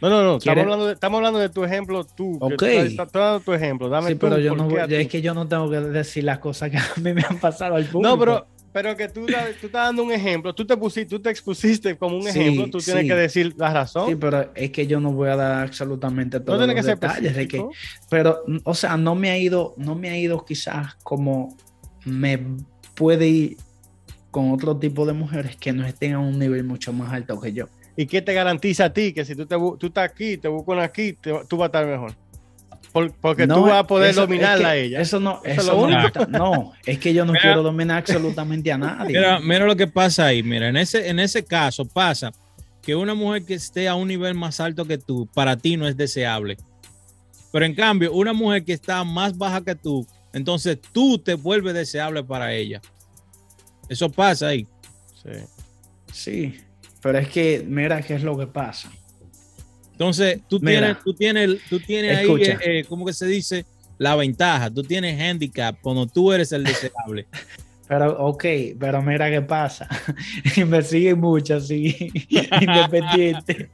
No, 0.00 0.08
no, 0.08 0.22
no. 0.22 0.36
Estamos 0.36 0.44
¿Quieres- 0.44 0.62
hablando, 0.62 0.86
de, 0.86 0.92
estamos 0.94 1.16
hablando 1.18 1.38
de 1.40 1.48
tu 1.48 1.64
ejemplo 1.64 2.04
tú. 2.04 2.38
que 2.38 2.44
Ok. 2.54 2.58
tú 2.58 2.66
estás- 2.66 3.12
dando 3.12 3.40
tu 3.40 3.52
ejemplo. 3.52 3.88
Dame 3.88 4.08
Sí, 4.10 4.14
tú, 4.14 4.20
pero 4.20 4.38
yo 4.38 4.50
¿por 4.50 4.58
no 4.58 4.68
voy- 4.68 4.94
es 4.94 5.08
que 5.08 5.20
yo 5.20 5.34
no 5.34 5.48
tengo 5.48 5.68
que 5.70 5.80
decir 5.80 6.22
las 6.24 6.38
cosas 6.38 6.70
que 6.70 6.76
a 6.78 6.86
mí 7.02 7.12
me 7.12 7.22
han 7.28 7.38
pasado 7.40 7.74
al 7.74 7.84
público. 7.84 8.08
No, 8.08 8.18
pero, 8.18 8.46
pero 8.72 8.96
que 8.96 9.08
tú, 9.08 9.26
tú 9.26 9.66
estás 9.66 9.70
dando 9.86 10.02
un 10.02 10.12
ejemplo. 10.12 10.54
Tú 10.54 10.66
te 10.66 10.76
pusiste, 10.76 11.08
tú 11.16 11.20
te 11.20 11.30
expusiste 11.30 11.96
como 11.96 12.16
un 12.16 12.22
Sí, 12.24 12.28
ejemplo. 12.28 12.68
Tú 12.70 12.78
tienes 12.78 13.02
sí. 13.02 13.08
que 13.08 13.14
decir 13.14 13.54
la 13.56 13.72
razón. 13.72 14.08
Sí, 14.08 14.14
pero 14.16 14.50
es 14.54 14.70
que 14.70 14.86
yo 14.86 15.00
no 15.00 15.12
voy 15.12 15.28
a 15.30 15.36
dar 15.36 15.62
absolutamente 15.66 16.38
no 16.38 16.44
todos 16.44 16.58
tienes 16.66 16.76
los 16.76 16.84
que 16.84 16.90
detalles 17.06 17.34
de 17.36 17.48
que, 17.48 17.64
pero, 18.10 18.44
o 18.64 18.74
sea, 18.74 18.96
no 18.96 19.14
me 19.14 19.30
ha 19.30 19.38
ido, 19.38 19.74
no 19.76 19.94
me 19.94 20.10
ha 20.10 20.18
ido 20.18 20.44
quizás 20.44 20.94
como 21.02 21.56
me 22.04 22.38
puede 22.94 23.26
ir 23.28 23.56
con 24.30 24.52
otro 24.52 24.76
tipo 24.76 25.06
de 25.06 25.14
mujeres 25.14 25.56
que 25.56 25.72
no 25.72 25.86
estén 25.86 26.12
a 26.12 26.18
un 26.18 26.38
nivel 26.38 26.62
mucho 26.64 26.92
más 26.92 27.12
alto 27.12 27.40
que 27.40 27.52
yo. 27.52 27.66
¿Y 27.96 28.06
qué 28.06 28.22
te 28.22 28.32
garantiza 28.34 28.84
a 28.84 28.92
ti 28.92 29.12
que 29.12 29.24
si 29.24 29.34
tú, 29.34 29.46
te, 29.46 29.56
tú 29.56 29.86
estás 29.86 30.08
aquí, 30.10 30.36
te 30.36 30.46
buscan 30.46 30.78
aquí, 30.78 31.14
te- 31.14 31.32
tú 31.48 31.56
vas 31.56 31.64
a 31.64 31.66
estar 31.66 31.86
mejor? 31.86 32.12
Por- 32.92 33.12
porque 33.12 33.46
No, 33.46 33.56
tú 33.56 33.62
vas 33.64 33.74
a 33.80 33.86
poder 33.86 34.10
eso- 34.10 34.22
es 34.22 34.28
dominarla 34.28 34.70
a 34.70 34.76
ella. 34.76 35.00
Eso 35.00 35.20
no, 35.20 35.40
Eso 35.44 35.50
es 35.52 35.58
eso 35.58 35.72
lo 35.72 35.76
no, 35.78 35.82
único. 35.84 36.06
está- 36.06 36.26
no, 36.26 36.72
es 36.86 36.98
que 36.98 37.12
yo 37.12 37.24
no 37.24 37.32
Mira. 37.32 37.42
quiero 37.42 37.62
dominar 37.62 37.98
absolutamente 37.98 38.72
a 38.72 38.78
nadie. 38.78 39.18
Mira, 39.18 39.40
mira 39.40 39.66
lo 39.66 39.76
que 39.76 39.86
pasa 39.86 40.26
ahí. 40.26 40.42
Mira, 40.42 40.68
en 40.68 40.76
ese, 40.76 41.08
en 41.08 41.18
ese 41.20 41.44
caso 41.44 41.84
pasa 41.84 42.32
que 42.82 42.94
una 42.96 43.14
mujer 43.14 43.44
que 43.44 43.54
esté 43.54 43.88
a 43.88 43.94
un 43.94 44.08
nivel 44.08 44.34
más 44.34 44.60
alto 44.60 44.86
que 44.86 44.96
tú, 44.98 45.28
para 45.34 45.56
ti 45.56 45.76
no 45.76 45.86
es 45.86 45.96
deseable. 45.96 46.56
Pero 47.52 47.64
en 47.66 47.74
cambio, 47.74 48.12
una 48.12 48.32
mujer 48.32 48.64
que 48.64 48.72
está 48.72 49.04
más 49.04 49.36
baja 49.36 49.62
que 49.62 49.74
tú, 49.74 50.06
entonces 50.32 50.78
tú 50.92 51.18
te 51.18 51.34
vuelves 51.34 51.74
deseable 51.74 52.24
para 52.24 52.52
ella. 52.54 52.80
Eso 53.88 54.08
pasa 54.10 54.48
ahí. 54.48 54.66
Sí. 55.22 55.30
Sí, 56.12 56.60
pero 57.02 57.18
es 57.18 57.28
que 57.28 57.64
mira 57.66 58.00
qué 58.02 58.14
es 58.14 58.22
lo 58.22 58.36
que 58.38 58.46
pasa. 58.46 58.90
Entonces, 59.98 60.40
tú 60.48 60.60
Mira. 60.60 60.78
tienes, 60.80 61.02
tú 61.02 61.12
tienes, 61.14 61.58
tú 61.68 61.80
tienes 61.80 62.18
ahí, 62.18 62.24
Escucha. 62.24 62.52
eh, 62.52 62.78
eh, 62.78 62.84
¿cómo 62.88 63.04
que 63.04 63.12
se 63.12 63.26
dice? 63.26 63.66
La 63.98 64.14
ventaja. 64.14 64.70
Tú 64.70 64.84
tienes 64.84 65.20
handicap 65.20 65.76
cuando 65.82 66.06
tú 66.06 66.32
eres 66.32 66.52
el 66.52 66.62
deseable. 66.62 67.26
Pero, 67.88 68.18
ok, 68.18 68.44
pero 68.78 69.00
mira 69.00 69.30
qué 69.30 69.40
pasa. 69.40 69.88
Me 70.66 70.82
siguen 70.82 71.18
mucho 71.20 71.56
así, 71.56 71.96
independiente. 72.60 73.70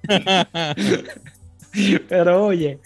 Pero 2.09 2.45
oye, 2.47 2.79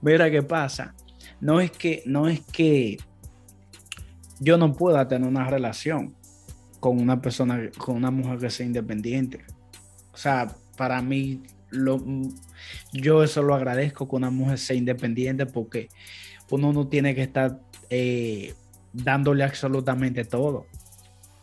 mira 0.00 0.30
qué 0.30 0.40
pasa. 0.40 0.94
No 1.40 1.60
es 1.60 1.72
que, 1.72 2.04
no 2.06 2.28
es 2.28 2.40
que 2.52 2.96
yo 4.38 4.56
no 4.56 4.72
pueda 4.72 5.08
tener 5.08 5.28
una 5.28 5.50
relación 5.50 6.14
con 6.78 7.00
una 7.00 7.20
persona, 7.20 7.60
con 7.76 7.96
una 7.96 8.12
mujer 8.12 8.38
que 8.38 8.48
sea 8.50 8.64
independiente. 8.64 9.40
O 10.12 10.16
sea, 10.16 10.46
para 10.76 11.02
mí, 11.02 11.42
lo, 11.70 12.00
yo 12.92 13.22
eso 13.22 13.42
lo 13.42 13.54
agradezco 13.54 14.08
que 14.08 14.16
una 14.16 14.30
mujer 14.30 14.58
sea 14.58 14.76
independiente 14.76 15.46
porque 15.46 15.88
uno 16.50 16.72
no 16.72 16.88
tiene 16.88 17.14
que 17.14 17.22
estar 17.22 17.60
eh, 17.90 18.54
dándole 18.92 19.44
absolutamente 19.44 20.24
todo. 20.24 20.66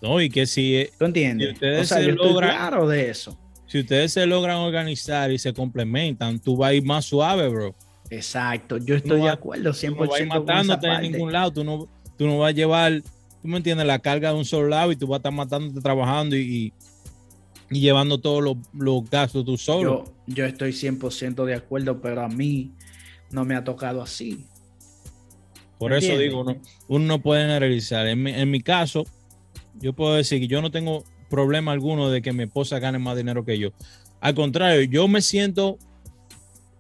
No, 0.02 0.22
y 0.22 0.30
que 0.30 0.46
si, 0.46 0.76
eh, 0.76 0.92
¿Tú 0.98 1.06
entiendes? 1.06 1.54
Ustedes 1.54 1.82
o 1.84 1.86
sea, 1.86 1.98
se 1.98 2.06
yo 2.06 2.12
estoy 2.12 2.32
logran- 2.34 2.50
claro 2.50 2.88
de 2.88 3.10
eso. 3.10 3.40
si 3.68 3.80
ustedes 3.80 4.12
se 4.14 4.26
logran 4.26 4.58
organizar 4.58 5.32
y 5.32 5.40
se 5.40 5.54
complementan, 5.54 6.40
tú 6.40 6.58
vas 6.58 6.72
a 6.72 6.74
ir 6.74 6.84
más 6.84 7.06
suave, 7.06 7.48
bro. 7.50 7.76
Exacto, 8.10 8.78
yo 8.78 8.96
estoy 8.96 9.22
de 9.22 9.30
acuerdo 9.30 9.74
100% 9.74 9.96
Tú 9.96 10.04
no 10.04 10.08
vas 10.10 10.20
a 10.20 10.24
ir 10.24 10.28
matándote 10.28 10.88
en 10.88 11.02
ningún 11.12 11.32
lado. 11.32 11.52
Tú 11.52 11.64
no, 11.64 11.88
tú 12.18 12.28
no 12.28 12.38
vas 12.40 12.50
a 12.50 12.52
llevar, 12.52 13.02
tú 13.42 13.48
me 13.48 13.58
entiendes, 13.58 13.88
la 13.88 13.98
carga 14.00 14.30
de 14.30 14.36
un 14.36 14.46
solo 14.46 14.68
lado 14.68 14.92
y 14.92 14.96
tú 14.96 15.08
vas 15.08 15.18
a 15.18 15.20
estar 15.20 15.32
matándote 15.34 15.82
trabajando 15.82 16.36
y, 16.36 16.42
y, 16.42 16.74
y 17.70 17.80
llevando 17.80 18.20
todos 18.20 18.44
los, 18.44 18.58
los 18.74 19.10
gastos 19.10 19.46
tú 19.46 19.58
solo. 19.58 20.06
Yo, 20.28 20.36
yo 20.36 20.46
estoy 20.46 20.72
100% 20.72 21.46
de 21.46 21.56
acuerdo, 21.56 22.02
pero 22.02 22.22
a 22.22 22.30
mí 22.30 22.72
no 23.32 23.46
me 23.46 23.56
ha 23.56 23.64
tocado 23.64 24.02
así. 24.02 24.46
Por 25.78 25.92
¿Me 25.92 25.98
eso 25.98 26.12
entiendes? 26.12 26.30
digo, 26.30 26.42
uno, 26.42 26.58
uno 26.88 27.06
no 27.06 27.22
puede 27.22 27.42
generalizar. 27.42 28.08
En 28.08 28.24
mi, 28.24 28.32
en 28.32 28.50
mi 28.50 28.62
caso, 28.62 29.06
yo 29.80 29.94
puedo 29.94 30.16
decir 30.16 30.40
que 30.40 30.48
yo 30.48 30.62
no 30.62 30.72
tengo 30.72 31.04
problema 31.30 31.72
alguno 31.72 32.10
de 32.10 32.22
que 32.22 32.34
mi 32.34 32.44
esposa 32.44 32.80
gane 32.80 33.00
más 33.00 33.18
dinero 33.18 33.44
que 33.44 33.58
yo. 33.58 33.72
Al 34.22 34.36
contrario, 34.36 34.82
yo 34.84 35.08
me 35.08 35.22
siento 35.22 35.78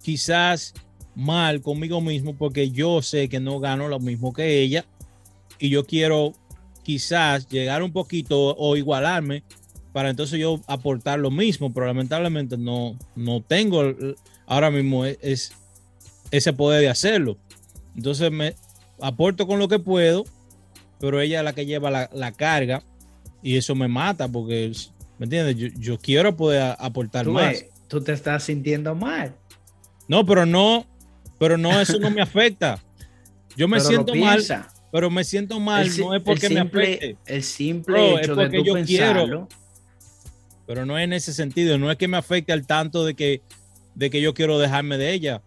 quizás 0.02 0.74
mal 1.16 1.62
conmigo 1.62 2.02
mismo 2.02 2.36
porque 2.38 2.70
yo 2.70 3.02
sé 3.02 3.28
que 3.30 3.40
no 3.40 3.60
gano 3.60 3.88
lo 3.88 4.00
mismo 4.00 4.34
que 4.34 4.62
ella 4.62 4.86
y 5.60 5.70
yo 5.70 5.86
quiero 5.86 6.34
quizás 6.84 7.48
llegar 7.50 7.82
un 7.82 7.92
poquito 7.92 8.56
o 8.56 8.76
igualarme 8.76 9.44
para 9.96 10.10
entonces 10.10 10.38
yo 10.38 10.60
aportar 10.68 11.20
lo 11.20 11.32
mismo, 11.32 11.74
pero 11.74 11.86
lamentablemente 11.86 12.58
no, 12.58 13.00
no 13.16 13.42
tengo 13.42 13.82
ahora 14.46 14.70
mismo 14.70 15.06
es, 15.06 15.18
es 15.22 15.54
ese 16.32 16.52
poder 16.52 16.82
de 16.82 16.90
hacerlo. 16.90 17.38
Entonces 17.96 18.30
me 18.30 18.56
aporto 19.00 19.48
con 19.48 19.58
lo 19.58 19.70
que 19.70 19.80
puedo, 19.80 20.26
pero 21.00 21.22
ella 21.22 21.40
es 21.40 21.46
la 21.46 21.54
que 21.54 21.66
lleva 21.66 21.92
la, 21.92 22.10
la 22.12 22.34
carga 22.34 22.84
y 23.42 23.56
eso 23.56 23.74
me 23.74 23.88
mata 23.88 24.28
porque, 24.28 24.74
¿me 25.18 25.28
entiendes? 25.28 25.56
Yo, 25.56 25.70
yo 25.80 25.98
quiero 25.98 26.36
poder 26.36 26.76
aportar 26.78 27.24
Tú, 27.24 27.32
más. 27.32 27.64
tú 27.88 28.02
te 28.02 28.12
estás 28.12 28.44
sintiendo 28.44 28.96
mal. 28.96 29.34
No, 30.10 30.26
pero 30.26 30.46
no, 30.46 30.86
pero 31.40 31.58
no, 31.58 31.80
eso 31.80 32.00
no 32.00 32.12
me 32.12 32.22
afecta. 32.22 32.84
Yo 33.56 33.70
me 33.70 33.78
pero 33.78 33.88
siento 33.88 34.14
mal, 34.14 34.44
pero 34.92 35.10
me 35.10 35.24
siento 35.24 35.58
mal, 35.62 35.88
El 35.88 35.98
no 36.02 36.14
es 36.14 36.22
porque 36.22 36.50
me 36.50 36.60
afecte, 36.60 37.16
El 37.26 37.44
simple 37.44 37.94
Bro, 37.94 38.06
es 38.18 38.24
hecho 38.26 38.36
de 38.36 38.44
porque 38.44 38.58
tú 38.58 38.66
yo 38.66 38.86
quiero. 38.86 39.48
Pero 40.66 40.86
no 40.86 40.98
es 40.98 41.04
en 41.04 41.14
ese 41.14 41.34
sentido, 41.34 41.78
no 41.78 41.92
es 41.92 41.98
que 41.98 42.08
me 42.08 42.18
afecte 42.18 42.52
al 42.54 42.66
tanto 42.66 43.06
de 43.06 43.16
que, 43.16 43.42
de 43.96 44.10
que 44.10 44.22
yo 44.22 44.34
quiero 44.34 44.60
dejarme 44.60 44.98
de 44.98 45.14
ella, 45.14 45.42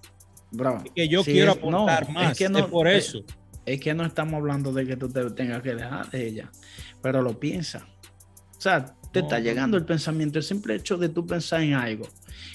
Bro, 0.50 0.82
es 0.84 0.92
que 0.92 1.08
yo 1.08 1.22
si 1.22 1.32
quiero 1.32 1.52
es- 1.52 1.60
no, 1.62 1.68
aportar 1.88 2.10
más, 2.10 2.32
Es, 2.32 2.38
que 2.38 2.44
es, 2.44 2.50
no, 2.50 2.68
por 2.68 2.88
eh, 2.88 2.96
eso. 2.96 3.22
Es 3.66 3.80
que 3.80 3.92
no 3.92 4.06
estamos 4.06 4.34
hablando 4.34 4.72
de 4.72 4.86
que 4.86 4.96
tú 4.96 5.10
te 5.10 5.28
tengas 5.32 5.62
que 5.62 5.74
dejar 5.74 6.10
de 6.10 6.26
ella, 6.26 6.50
pero 7.02 7.20
lo 7.20 7.38
piensa. 7.38 7.86
O 8.56 8.60
sea, 8.60 8.94
te 9.12 9.20
No, 9.20 9.26
está 9.26 9.40
llegando 9.40 9.76
el 9.76 9.84
pensamiento. 9.84 10.38
El 10.38 10.44
simple 10.44 10.74
hecho 10.74 10.96
de 10.96 11.10
tú 11.10 11.26
pensar 11.26 11.60
en 11.62 11.74
algo 11.74 12.08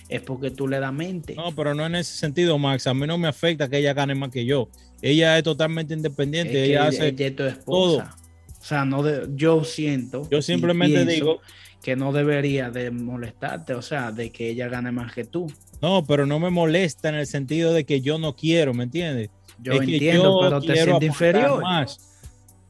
es 0.09 0.21
porque 0.21 0.49
tú 0.51 0.67
le 0.67 0.79
das 0.79 0.91
mente. 0.91 1.35
No, 1.35 1.53
pero 1.55 1.73
no 1.75 1.85
en 1.85 1.95
ese 1.95 2.17
sentido, 2.17 2.57
Max. 2.57 2.87
A 2.87 2.93
mí 2.95 3.05
no 3.05 3.17
me 3.19 3.27
afecta 3.27 3.69
que 3.69 3.77
ella 3.77 3.93
gane 3.93 4.15
más 4.15 4.29
que 4.31 4.43
yo. 4.45 4.69
Ella 5.03 5.37
es 5.37 5.43
totalmente 5.43 5.93
Es 5.93 5.97
independiente. 5.97 6.51
que 6.53 6.63
ella 6.65 6.79
ella, 6.81 6.87
hace. 6.89 7.07
ella 7.09 7.27
es 7.27 7.35
tu 7.35 7.43
esposa. 7.43 8.15
O 8.59 8.63
sea, 8.65 8.83
no 8.85 9.03
de- 9.03 9.27
yo 9.35 9.63
siento. 9.63 10.27
Yo 10.31 10.41
simplemente 10.41 11.05
digo, 11.05 11.41
que 11.83 11.95
no 11.97 12.11
debería 12.13 12.71
de 12.71 12.89
molestarte, 12.91 13.73
o 13.75 13.81
sea, 13.81 14.11
de 14.11 14.31
que 14.31 14.49
ella 14.49 14.69
gane 14.69 14.91
más 14.91 15.13
que 15.13 15.25
tú. 15.25 15.51
no, 15.81 16.03
pero 16.05 16.25
no 16.25 16.39
me 16.39 16.49
molesta 16.49 17.09
en 17.09 17.15
el 17.15 17.27
sentido 17.27 17.73
de 17.73 17.85
que 17.85 17.99
yo 18.01 18.17
no 18.17 18.35
quiero, 18.35 18.73
¿me 18.73 18.85
entiendes? 18.85 19.29
Yo 19.59 19.73
Es 19.73 19.79
que 19.81 19.93
entiendo, 19.93 20.23
yo 20.23 20.39
pero 20.41 20.61
te 20.61 20.75
sientes 20.81 21.03
inferior. 21.09 21.61
Más. 21.61 21.97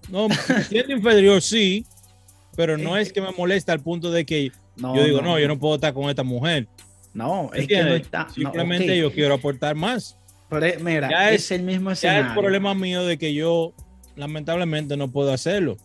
No, 0.10 0.28
me 0.50 0.64
siento 0.64 0.92
inferior, 0.92 1.42
sí, 1.42 1.86
pero 2.56 2.78
no 2.78 2.98
es 2.98 3.14
que 3.14 3.22
me 3.22 3.32
molesta 3.32 3.72
al 3.72 3.80
punto 3.82 4.12
de 4.12 4.26
que 4.26 4.52
No, 4.78 4.96
yo 4.96 5.04
digo, 5.06 5.22
no, 5.22 5.38
yo 5.40 5.48
no 5.48 5.58
puedo 5.60 5.76
estar 5.76 5.94
con 5.94 6.10
esta 6.10 6.24
mujer. 6.24 6.68
No, 7.14 7.52
es 7.54 7.68
que 7.68 7.84
no 7.84 7.94
está. 7.94 8.24
no, 8.26 8.34
Simplemente 8.34 8.98
yo 8.98 9.12
quiero 9.14 9.36
aportar 9.36 9.76
más. 9.76 10.18
pero 10.50 10.66
mira, 10.84 11.08
Ya 11.10 11.30
es, 11.30 11.44
es- 11.46 11.52
el 11.52 11.62
mismo 11.64 11.90
Ya 11.92 11.94
escenario. 11.94 12.28
es 12.30 12.34
problema 12.34 12.74
mío 12.74 13.06
de 13.06 13.20
que 13.20 13.34
yo 13.36 13.74
lamentablemente 14.16 14.98
no 14.98 15.12
puedo 15.12 15.32
hacerlo. 15.32 15.78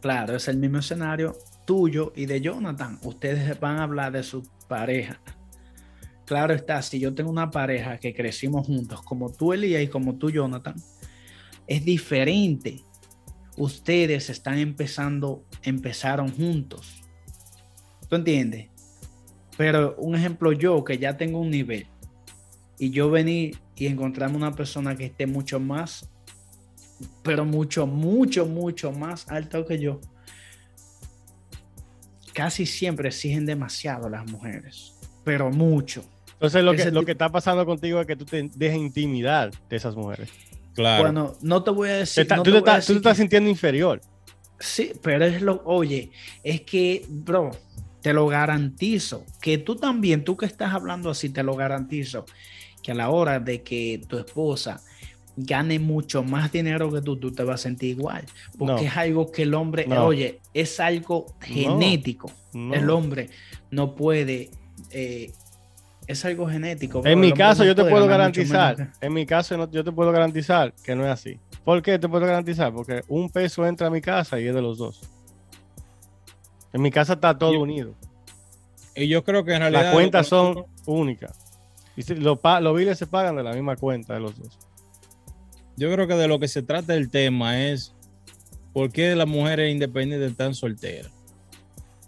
Claro, 0.00 0.36
es 0.36 0.46
el 0.48 0.56
mismo 0.58 0.78
escenario 0.78 1.36
tuyo 1.64 2.12
y 2.16 2.26
de 2.26 2.40
Jonathan. 2.40 2.98
Ustedes 3.02 3.58
van 3.60 3.78
a 3.78 3.84
hablar 3.84 4.12
de 4.12 4.22
su 4.22 4.42
pareja. 4.68 5.20
Claro 6.24 6.54
está, 6.54 6.80
si 6.82 6.98
yo 6.98 7.14
tengo 7.14 7.30
una 7.30 7.50
pareja 7.50 7.98
que 7.98 8.14
crecimos 8.14 8.66
juntos, 8.66 9.02
como 9.02 9.32
tú, 9.32 9.52
Elías, 9.52 9.82
y 9.82 9.88
como 9.88 10.16
tú, 10.16 10.30
Jonathan, 10.30 10.74
es 11.66 11.84
diferente. 11.84 12.80
Ustedes 13.56 14.30
están 14.30 14.58
empezando, 14.58 15.44
empezaron 15.62 16.30
juntos. 16.30 17.02
¿Tú 18.08 18.16
entiendes? 18.16 18.68
Pero 19.56 19.94
un 19.96 20.14
ejemplo, 20.14 20.52
yo 20.52 20.82
que 20.84 20.98
ya 20.98 21.16
tengo 21.16 21.40
un 21.40 21.50
nivel 21.50 21.86
y 22.78 22.90
yo 22.90 23.10
venir 23.10 23.58
y 23.76 23.86
encontrarme 23.86 24.36
una 24.36 24.52
persona 24.52 24.96
que 24.96 25.06
esté 25.06 25.26
mucho 25.26 25.60
más, 25.60 26.08
pero 27.22 27.44
mucho, 27.44 27.86
mucho, 27.86 28.46
mucho 28.46 28.92
más 28.92 29.28
alto 29.28 29.66
que 29.66 29.78
yo. 29.78 30.00
Casi 32.34 32.66
siempre 32.66 33.08
exigen 33.08 33.46
demasiado 33.46 34.08
las 34.08 34.30
mujeres, 34.30 34.94
pero 35.24 35.50
mucho. 35.50 36.04
Entonces 36.34 36.64
lo 36.64 36.74
que, 36.74 36.90
lo 36.90 37.04
que 37.04 37.12
está 37.12 37.30
pasando 37.30 37.64
contigo 37.64 38.00
es 38.00 38.06
que 38.06 38.16
tú 38.16 38.24
te 38.24 38.50
dejas 38.54 38.78
intimidad 38.78 39.52
de 39.68 39.76
esas 39.76 39.94
mujeres. 39.94 40.28
Claro. 40.74 41.02
Bueno, 41.04 41.34
no 41.42 41.62
te 41.62 41.70
voy 41.70 41.90
a 41.90 41.96
decir. 41.98 42.22
está- 42.22 42.36
no 42.36 42.42
tú, 42.42 42.50
te 42.52 42.62
te 42.62 42.80
tú 42.80 42.92
te 42.94 42.96
estás 42.98 43.16
sintiendo 43.18 43.48
inferior. 43.50 44.00
Sí, 44.58 44.92
pero 45.02 45.24
es 45.24 45.42
lo, 45.42 45.62
oye, 45.64 46.10
es 46.42 46.62
que, 46.62 47.04
bro, 47.08 47.50
te 48.00 48.12
lo 48.12 48.26
garantizo, 48.26 49.24
que 49.40 49.58
tú 49.58 49.76
también, 49.76 50.24
tú 50.24 50.36
que 50.36 50.46
estás 50.46 50.72
hablando 50.72 51.10
así, 51.10 51.28
te 51.28 51.42
lo 51.42 51.54
garantizo, 51.54 52.24
que 52.82 52.92
a 52.92 52.94
la 52.94 53.10
hora 53.10 53.38
de 53.38 53.62
que 53.62 54.00
tu 54.08 54.18
esposa 54.18 54.80
gane 55.36 55.78
mucho 55.78 56.22
más 56.22 56.52
dinero 56.52 56.90
que 56.92 57.00
tú, 57.00 57.16
tú 57.16 57.32
te 57.32 57.42
vas 57.44 57.60
a 57.60 57.62
sentir 57.62 57.90
igual, 57.98 58.24
porque 58.58 58.72
No. 58.74 58.78
es 58.88 58.96
algo 58.96 59.30
que 59.32 59.42
el 59.42 59.54
hombre, 59.54 59.86
No. 59.86 60.04
oye, 60.06 60.40
es 60.54 60.78
algo 60.80 61.26
genético, 61.40 62.30
No. 62.52 62.74
el 62.74 62.90
hombre 62.90 63.30
no 63.70 63.94
puede, 63.94 64.50
eh, 64.90 65.32
es 66.06 66.24
algo 66.24 66.46
genético. 66.48 67.00
En 67.06 67.18
mi 67.20 67.32
caso, 67.32 67.62
no 67.62 67.68
yo 67.68 67.74
te 67.74 67.84
puedo 67.84 68.06
garantizar, 68.06 68.90
en 69.00 69.12
mi 69.12 69.24
caso, 69.24 69.56
no- 69.56 69.70
yo 69.70 69.82
te 69.84 69.92
puedo 69.92 70.12
garantizar 70.12 70.74
que 70.84 70.94
no 70.94 71.04
es 71.04 71.10
así. 71.10 71.38
¿Por 71.64 71.80
qué 71.80 71.98
te 71.98 72.08
puedo 72.08 72.26
garantizar? 72.26 72.72
Porque 72.72 73.02
un 73.08 73.30
peso 73.30 73.64
entra 73.66 73.86
a 73.86 73.90
mi 73.90 74.00
casa 74.00 74.38
y 74.40 74.46
es 74.48 74.54
de 74.54 74.60
los 74.60 74.76
dos. 74.78 75.00
En 76.72 76.82
mi 76.82 76.90
casa 76.90 77.14
está 77.14 77.36
todo 77.38 77.52
Yo- 77.52 77.60
unido. 77.60 77.94
y 78.94 79.08
yo 79.08 79.24
creo 79.24 79.44
que 79.44 79.52
en 79.54 79.60
realidad. 79.60 79.84
Las 79.84 79.92
cuentas 79.94 80.26
son 80.26 80.64
únicas. 80.86 81.38
Y 81.96 82.02
si 82.02 82.14
los, 82.14 82.38
los 82.60 82.76
biles 82.76 82.98
se 82.98 83.06
pagan 83.06 83.36
de 83.36 83.42
la 83.42 83.52
misma 83.52 83.76
cuenta 83.76 84.14
de 84.14 84.20
los 84.20 84.38
dos. 84.38 84.58
Yo 85.76 85.90
creo 85.92 86.06
que 86.06 86.14
de 86.14 86.28
lo 86.28 86.38
que 86.38 86.48
se 86.48 86.62
trata 86.62 86.94
el 86.94 87.10
tema 87.10 87.60
es 87.68 87.94
por 88.72 88.90
qué 88.92 89.14
las 89.14 89.26
mujeres 89.28 89.70
independientes 89.72 90.30
están 90.30 90.54
solteras. 90.54 91.10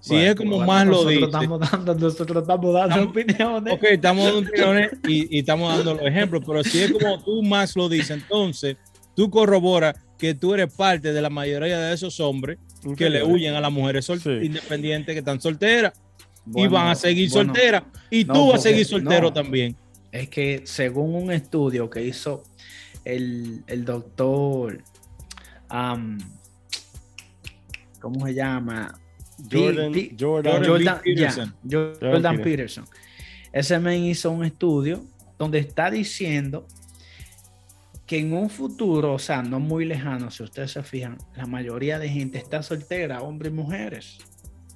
Si 0.01 0.11
Bueno, 0.15 0.31
es 0.31 0.35
como 0.37 0.57
Bueno, 0.57 0.67
más 0.67 0.87
lo 0.87 1.05
dice. 1.07 1.25
Estamos 1.25 1.61
dando, 1.71 1.95
nosotros 1.95 2.43
estamos 2.43 2.75
dando 2.75 2.95
Estamos- 2.95 3.11
opiniones. 3.11 3.75
Ok, 3.75 3.83
estamos 3.85 4.25
dando 4.27 4.41
opiniones 4.51 4.91
y, 5.09 5.37
y 5.37 5.39
estamos 5.41 5.77
dando 5.77 5.95
los 5.95 6.03
ejemplos, 6.07 6.43
pero 6.47 6.63
si 6.63 6.83
es 6.83 6.93
como 6.93 7.23
tú 7.25 7.43
más 7.43 7.75
lo 7.75 7.89
dices, 7.89 8.11
entonces 8.11 8.77
tú 9.17 9.31
corroboras 9.31 9.95
que 10.19 10.35
tú 10.35 10.53
eres 10.55 10.73
parte 10.75 11.13
de 11.13 11.23
la 11.23 11.31
mayoría 11.31 11.79
de 11.79 11.95
esos 11.95 12.21
hombres 12.21 12.59
que 12.99 13.09
le 13.09 13.25
huyen 13.25 13.55
a 13.55 13.61
las 13.63 13.73
mujeres 13.73 14.05
sol- 14.05 14.21
Sí. 14.21 14.29
independientes 14.43 15.15
que 15.15 15.21
están 15.21 15.41
solteras 15.41 15.95
y 16.55 16.67
van 16.67 16.89
a 16.89 16.95
seguir 16.95 17.31
bueno, 17.31 17.55
solteras 17.55 17.85
y 18.11 18.25
no, 18.27 18.35
tú 18.35 18.47
vas 18.49 18.61
a 18.61 18.63
seguir 18.63 18.85
soltero 18.85 19.23
no. 19.29 19.33
también. 19.33 19.75
Es 20.13 20.29
que 20.29 20.61
según 20.65 21.15
un 21.15 21.33
estudio 21.33 21.89
que 21.89 22.05
hizo 22.05 22.43
el, 23.05 23.63
el 23.67 23.85
doctor, 23.85 24.83
¿cómo 28.01 28.27
se 28.27 28.35
llama? 28.35 28.99
Jordan, 29.51 29.93
Jordan, 30.19 31.01
Peterson. 31.03 31.55
Jo- 31.65 31.71
Jordan 31.71 31.97
Jordan 32.01 32.37
Peterson. 32.37 32.85
Peterson. 32.85 32.85
Ese 33.53 33.79
men 33.79 34.05
hizo 34.05 34.31
un 34.31 34.45
estudio 34.45 35.05
donde 35.39 35.59
está 35.59 35.91
diciendo 35.91 36.67
que 38.07 38.19
en 38.19 38.33
un 38.33 38.51
futuro, 38.51 39.15
o 39.15 39.19
sea, 39.19 39.43
no 39.43 39.59
muy 39.61 39.85
lejano, 39.85 40.31
si 40.31 40.43
ustedes 40.43 40.73
se 40.73 40.83
fijan, 40.83 41.17
la 41.37 41.47
mayoría 41.47 41.99
de 41.99 42.09
gente 42.09 42.39
está 42.39 42.63
soltera, 42.63 43.23
hombres 43.23 43.53
y 43.53 43.55
mujeres. 43.57 44.19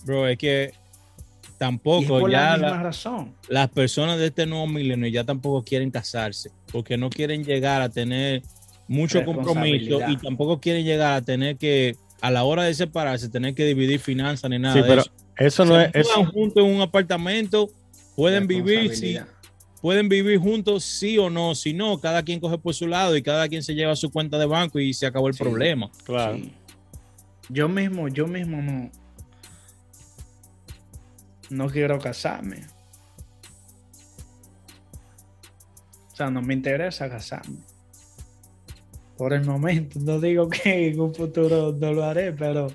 Bro, 0.04 0.26
es 0.28 0.38
que 0.38 0.72
Y 0.72 1.46
es 1.46 1.58
tampoco 1.58 2.20
por 2.20 2.30
ya 2.30 2.50
la 2.50 2.52
misma 2.56 2.70
la- 2.76 2.82
razón. 2.82 3.34
las 3.48 3.68
personas 3.68 4.18
de 4.18 4.26
este 4.26 4.46
nuevo 4.46 4.66
milenio 4.66 5.08
ya 5.08 5.24
tampoco 5.24 5.62
quieren 5.62 5.90
casarse 5.90 6.50
porque 6.72 6.96
no 6.96 7.10
quieren 7.10 7.44
llegar 7.44 7.80
a 7.82 7.88
tener 7.88 8.42
mucho 8.86 9.24
compromiso 9.24 10.00
y 10.08 10.16
tampoco 10.16 10.60
quieren 10.60 10.84
llegar 10.84 11.12
a 11.14 11.22
tener 11.22 11.56
que 11.56 11.96
a 12.20 12.30
la 12.30 12.44
hora 12.44 12.64
de 12.64 12.74
separarse 12.74 13.28
tener 13.28 13.54
que 13.54 13.64
dividir 13.64 14.00
finanzas 14.00 14.50
ni 14.50 14.58
nada 14.58 14.74
Sí, 14.74 14.80
de 14.82 14.88
pero 14.88 15.00
eso. 15.02 15.10
eso 15.36 15.62
Se 15.64 15.68
no 15.68 15.80
es. 15.80 15.90
eso- 15.94 16.24
juntos 16.26 16.64
en 16.64 16.74
un 16.74 16.80
apartamento, 16.80 17.68
pueden 18.16 18.46
vivir 18.46 18.80
sí, 18.80 18.88
Responsabilidad. 18.88 19.26
pueden 19.82 20.08
vivir 20.08 20.38
juntos 20.38 20.84
sí 20.84 21.18
o 21.18 21.30
no, 21.30 21.54
si 21.54 21.74
no 21.74 22.00
cada 22.00 22.22
quien 22.22 22.40
coge 22.40 22.58
por 22.58 22.74
su 22.74 22.86
lado 22.88 23.16
y 23.16 23.22
cada 23.22 23.46
quien 23.48 23.62
se 23.62 23.74
lleva 23.74 23.94
su 23.94 24.10
cuenta 24.10 24.38
de 24.38 24.46
banco 24.46 24.80
y 24.80 24.92
se 24.94 25.06
acabó 25.06 25.28
el 25.28 25.34
Sí. 25.34 25.42
problema. 25.44 25.90
claro. 26.04 26.36
Sí. 26.36 26.52
Yo 27.50 27.68
mismo, 27.68 28.08
yo 28.08 28.26
mismo 28.26 28.60
no. 28.60 28.90
No 31.50 31.68
quiero 31.68 31.98
casarme. 31.98 32.66
Sea, 36.18 36.30
no 36.30 36.42
me 36.42 36.54
interesa 36.54 37.08
casarme. 37.08 37.58
Por 39.16 39.32
el 39.32 39.44
momento, 39.44 39.98
no 40.00 40.20
digo 40.20 40.48
que 40.48 40.88
en 40.88 41.00
un 41.00 41.14
futuro 41.14 41.74
no 41.78 41.92
lo 41.92 42.04
haré, 42.04 42.32
pero 42.32 42.68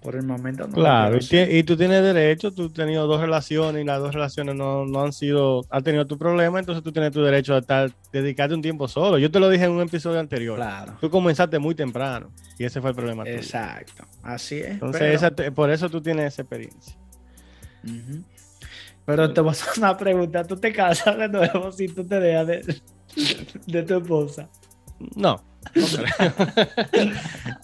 por 0.00 0.16
el 0.16 0.24
momento 0.24 0.66
no. 0.66 0.74
Claro, 0.74 1.18
y, 1.20 1.62
tú 1.62 1.76
tienes 1.76 2.02
derecho, 2.02 2.50
tú 2.50 2.66
has 2.66 2.72
tenido 2.72 3.06
dos 3.06 3.20
relaciones 3.20 3.80
y 3.82 3.84
las 3.84 4.00
dos 4.00 4.12
relaciones 4.12 4.56
no, 4.56 4.84
no 4.84 5.02
han 5.02 5.12
sido, 5.12 5.64
has 5.70 5.84
tenido 5.84 6.04
tu 6.06 6.18
problema, 6.18 6.58
entonces 6.58 6.82
tú 6.82 6.90
tienes 6.90 7.12
tu 7.12 7.22
derecho 7.22 7.54
a 7.54 7.58
estar, 7.58 7.92
dedicarte 8.12 8.54
un 8.54 8.62
tiempo 8.62 8.88
solo. 8.88 9.18
Yo 9.18 9.30
te 9.30 9.38
lo 9.38 9.48
dije 9.48 9.64
en 9.64 9.70
un 9.70 9.82
episodio 9.82 10.18
anterior. 10.18 10.56
Claro. 10.56 10.96
Tú 11.00 11.08
comenzaste 11.08 11.60
muy 11.60 11.76
temprano 11.76 12.30
y 12.58 12.64
ese 12.64 12.80
fue 12.80 12.90
el 12.90 12.96
problema 12.96 13.22
tuyo. 13.22 13.36
Exacto. 13.36 14.04
Así 14.24 14.56
es. 14.56 14.70
Entonces, 14.70 15.00
pero- 15.00 15.14
esa 15.14 15.30
te- 15.30 15.52
por 15.52 15.70
eso 15.70 15.88
tú 15.88 16.00
tienes 16.00 16.32
esa 16.32 16.42
experiencia. 16.42 16.96
Pero 19.04 19.32
te 19.32 19.40
voy 19.40 19.50
a 19.50 19.52
hacer 19.52 19.68
una 19.78 19.96
pregunta. 19.96 20.44
¿Tú 20.44 20.56
te 20.56 20.72
casas 20.72 21.18
de 21.18 21.28
nuevo 21.28 21.72
si 21.72 21.88
tú 21.88 22.04
te 22.04 22.20
dejas 22.20 22.46
de, 22.46 22.80
de 23.66 23.82
tu 23.82 23.96
esposa? 23.96 24.48
No, 25.16 25.42
no 25.74 25.86
creo. 25.86 27.12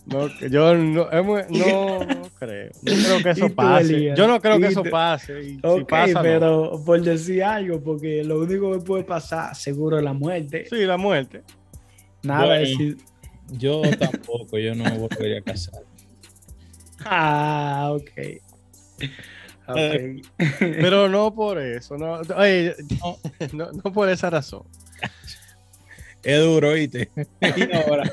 No, 0.06 0.26
yo 0.48 0.74
no, 0.74 1.06
no, 1.10 2.04
no 2.04 2.30
creo. 2.38 2.70
No 2.82 2.92
creo 2.92 3.22
que 3.22 3.28
¿Y 3.28 3.32
eso 3.32 3.54
pase. 3.54 4.14
Yo 4.16 4.26
no 4.26 4.40
creo 4.40 4.58
que 4.58 4.64
¿Y 4.64 4.68
eso 4.68 4.82
pase. 4.84 5.42
Y 5.42 5.54
si 5.56 5.84
pasa, 5.86 6.14
no. 6.14 6.22
pero 6.22 6.82
por 6.84 7.02
decir 7.02 7.44
algo, 7.44 7.80
porque 7.82 8.24
lo 8.24 8.40
único 8.40 8.72
que 8.72 8.78
puede 8.78 9.04
pasar, 9.04 9.54
seguro 9.54 9.98
es 9.98 10.04
la 10.04 10.14
muerte. 10.14 10.64
Sí, 10.70 10.84
la 10.86 10.96
muerte. 10.96 11.42
Nada 12.22 12.46
Bueno. 12.46 12.96
Yo 13.52 13.82
tampoco, 13.98 14.58
yo 14.58 14.74
no 14.74 14.84
me 14.84 14.98
volvería 14.98 15.38
a 15.38 15.42
casar. 15.42 15.82
ah, 17.04 17.92
ok. 17.92 18.10
Pero 20.58 21.08
no 21.08 21.34
por 21.34 21.60
eso. 21.60 21.96
No, 21.96 22.20
oye, 22.36 22.74
no, 23.52 23.70
no 23.72 23.92
por 23.92 24.08
esa 24.08 24.30
razón. 24.30 24.62
Es 26.22 26.40
duro, 26.40 26.72
¿viste? 26.72 27.10
Y 27.40 27.76
ahora, 27.76 28.10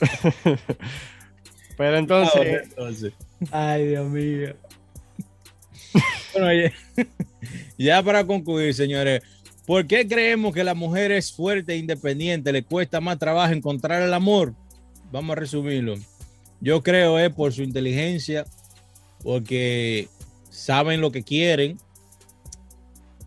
Pero 1.76 1.96
entonces. 1.96 3.12
Ay, 3.50 3.88
Dios 3.88 4.08
mío. 4.08 4.54
Bueno, 6.32 6.52
ya, 6.54 6.72
ya 7.76 8.00
para 8.04 8.24
concluir, 8.24 8.72
señores, 8.72 9.20
¿por 9.66 9.84
qué 9.88 10.06
creemos 10.06 10.54
que 10.54 10.62
la 10.62 10.74
mujer 10.74 11.10
es 11.10 11.32
fuerte 11.32 11.72
e 11.72 11.78
independiente? 11.78 12.52
¿Le 12.52 12.62
cuesta 12.62 13.00
más 13.00 13.18
trabajo 13.18 13.52
encontrar 13.52 14.00
el 14.02 14.14
amor? 14.14 14.54
Vamos 15.10 15.36
a 15.36 15.40
resumirlo. 15.40 15.96
Yo 16.60 16.84
creo 16.84 17.18
es 17.18 17.32
por 17.32 17.52
su 17.52 17.62
inteligencia, 17.64 18.44
porque 19.22 20.08
saben 20.50 21.00
lo 21.00 21.10
que 21.12 21.22
quieren 21.22 21.78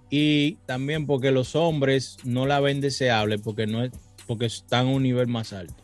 y 0.10 0.56
también 0.66 1.06
porque 1.08 1.32
los 1.32 1.56
hombres 1.56 2.18
no 2.24 2.46
la 2.46 2.60
ven 2.60 2.82
deseable 2.82 3.40
porque 3.40 3.66
no 3.68 3.84
es 3.84 3.92
porque 4.28 4.46
están 4.46 4.88
a 4.88 4.90
un 4.92 5.04
nivel 5.04 5.28
más 5.28 5.54
alto. 5.54 5.76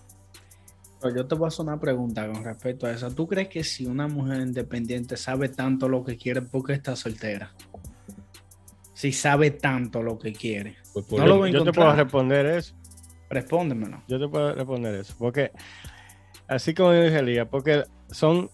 Pero 1.01 1.15
yo 1.15 1.25
te 1.27 1.35
voy 1.35 1.45
a 1.45 1.47
hacer 1.47 1.65
una 1.65 1.79
pregunta 1.79 2.27
con 2.31 2.43
respecto 2.43 2.85
a 2.85 2.91
eso. 2.91 3.09
¿Tú 3.11 3.27
crees 3.27 3.47
que 3.47 3.63
si 3.63 3.85
una 3.85 4.07
mujer 4.07 4.41
independiente 4.41 5.17
sabe 5.17 5.49
tanto 5.49 5.87
lo 5.87 6.03
que 6.03 6.17
quiere, 6.17 6.41
¿por 6.41 6.63
qué 6.65 6.73
está 6.73 6.95
soltera? 6.95 7.53
Si 8.93 9.13
sabe 9.13 9.51
tanto 9.51 10.03
lo 10.03 10.19
que 10.19 10.33
quiere. 10.33 10.75
Pues 10.93 11.05
por 11.05 11.19
No 11.19 11.25
lo 11.25 11.31
eso- 11.33 11.39
voy 11.39 11.49
a 11.49 11.53
yo 11.53 11.63
te 11.63 11.71
puedo 11.71 11.93
responder 11.95 12.45
eso. 12.47 12.75
Respóndemelo. 13.29 14.03
Yo 14.09 14.19
te 14.19 14.27
puedo 14.27 14.53
responder 14.53 14.95
eso. 14.95 15.15
Porque, 15.17 15.51
así 16.47 16.73
como 16.73 16.93
yo 16.93 17.03
dije, 17.03 17.19
Elías, 17.19 17.47
porque 17.49 17.85
son 18.11 18.49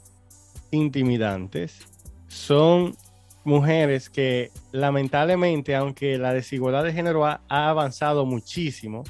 intimidantes, 0.72 1.88
son 2.28 2.96
mujeres 3.44 4.10
que 4.10 4.52
lamentablemente, 4.72 5.76
aunque 5.76 6.18
la 6.18 6.34
desigualdad 6.34 6.84
de 6.84 6.94
género 6.94 7.26
ha, 7.26 7.42
ha 7.48 7.70
avanzado 7.70 8.26
muchísimo, 8.26 9.04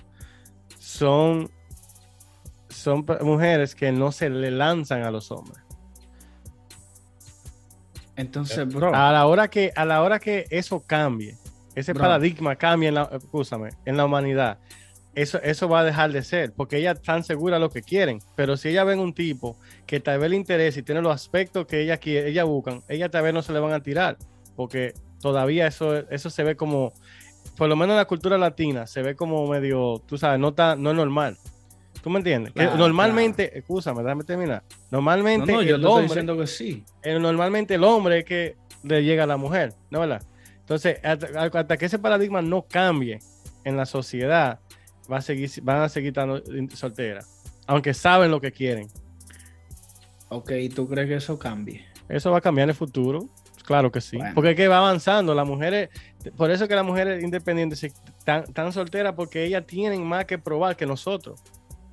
son, 0.79 1.49
son 2.69 3.05
mujeres 3.21 3.75
que 3.75 3.91
no 3.91 4.11
se 4.11 4.29
le 4.29 4.51
lanzan 4.51 5.03
a 5.03 5.11
los 5.11 5.31
hombres. 5.31 5.65
Entonces, 8.15 8.67
bro. 8.67 8.93
A 8.93 9.11
la 9.11 9.25
hora 9.25 9.49
que, 9.49 9.71
a 9.75 9.85
la 9.85 10.01
hora 10.01 10.19
que 10.19 10.45
eso 10.49 10.81
cambie, 10.85 11.35
ese 11.75 11.93
Bro. 11.93 12.03
paradigma 12.03 12.55
cambie 12.55 12.89
en 12.89 12.95
la, 12.95 13.09
escúchame, 13.11 13.69
en 13.85 13.97
la 13.97 14.05
humanidad, 14.05 14.59
eso, 15.15 15.41
eso 15.41 15.67
va 15.69 15.79
a 15.79 15.83
dejar 15.83 16.11
de 16.11 16.23
ser, 16.23 16.51
porque 16.53 16.77
ellas 16.77 16.97
están 16.99 17.23
seguras 17.23 17.57
de 17.59 17.61
lo 17.65 17.69
que 17.71 17.81
quieren. 17.81 18.19
Pero 18.35 18.57
si 18.57 18.69
ellas 18.69 18.85
ven 18.85 18.99
un 18.99 19.13
tipo 19.13 19.57
que 19.85 19.99
tal 19.99 20.19
vez 20.19 20.29
le 20.29 20.35
interesa 20.35 20.79
y 20.79 20.83
tiene 20.83 21.01
los 21.01 21.13
aspectos 21.13 21.65
que 21.65 21.81
ellas 21.81 21.99
quieren, 21.99 22.29
ellas 22.29 22.45
buscan, 22.45 22.81
ellas 22.89 23.09
tal 23.11 23.23
vez 23.23 23.33
no 23.33 23.41
se 23.41 23.53
le 23.53 23.59
van 23.59 23.73
a 23.73 23.81
tirar, 23.81 24.17
porque 24.55 24.93
todavía 25.21 25.67
eso, 25.67 25.95
eso 26.09 26.29
se 26.29 26.43
ve 26.43 26.55
como, 26.55 26.93
por 27.57 27.69
lo 27.69 27.75
menos 27.75 27.93
en 27.93 27.97
la 27.97 28.05
cultura 28.05 28.37
latina, 28.37 28.85
se 28.87 29.01
ve 29.01 29.15
como 29.15 29.47
medio, 29.47 30.01
tú 30.05 30.17
sabes, 30.17 30.39
no, 30.39 30.49
está, 30.49 30.75
no 30.75 30.91
es 30.91 30.95
normal. 30.95 31.37
¿Tú 32.03 32.09
me 32.11 32.19
entiendes? 32.19 32.53
Que 32.53 32.59
Claro, 32.59 32.77
normalmente, 32.77 33.57
escúchame, 33.57 34.03
déjame 34.03 34.23
terminar. 34.25 34.61
No, 34.91 34.97
Normalmente, 34.97 35.51
no, 35.51 35.61
yo 35.63 35.75
el 35.75 35.81
te 35.81 35.87
estoy 35.87 35.91
hombre, 35.91 36.03
diciendo 36.07 36.37
que 36.37 36.45
sí. 36.45 36.83
eh, 37.01 37.17
normalmente 37.17 37.73
el 37.75 37.83
hombre 37.83 38.19
es 38.19 38.25
que 38.25 38.55
le 38.83 39.03
llega 39.03 39.23
a 39.23 39.27
la 39.27 39.37
mujer, 39.37 39.73
¿no 39.89 40.01
verdad? 40.01 40.21
Entonces, 40.59 40.99
hasta, 41.03 41.27
hasta 41.59 41.77
que 41.77 41.85
ese 41.85 41.97
paradigma 41.97 42.43
no 42.43 42.61
cambie 42.63 43.19
en 43.63 43.75
la 43.77 43.87
sociedad, 43.87 44.59
va 45.11 45.17
a 45.17 45.21
seguir, 45.21 45.49
van 45.63 45.81
a 45.81 45.89
seguir 45.89 46.09
estando 46.09 46.41
solteras, 46.73 47.41
aunque 47.67 47.93
saben 47.93 48.31
lo 48.31 48.39
que 48.41 48.51
quieren. 48.51 48.87
Ok, 50.29 50.51
¿tú 50.75 50.87
crees 50.87 51.07
que 51.07 51.15
eso 51.15 51.37
cambie? 51.37 51.85
Eso 52.09 52.31
va 52.31 52.39
a 52.39 52.41
cambiar 52.41 52.65
en 52.65 52.69
el 52.71 52.75
futuro. 52.75 53.29
Claro 53.63 53.91
que 53.91 54.01
sí. 54.01 54.17
Bueno. 54.17 54.33
Porque 54.35 54.51
es 54.51 54.55
que 54.55 54.67
va 54.67 54.77
avanzando. 54.79 55.33
Las 55.33 55.47
mujeres, 55.47 55.89
por 56.37 56.51
eso 56.51 56.67
que 56.67 56.75
las 56.75 56.85
mujeres 56.85 57.23
independientes 57.23 57.83
están, 57.83 58.43
están 58.43 58.71
solteras, 58.71 59.13
porque 59.15 59.43
ellas 59.45 59.65
tienen 59.65 60.03
más 60.03 60.25
que 60.25 60.37
probar 60.37 60.75
que 60.75 60.85
nosotros. 60.85 61.41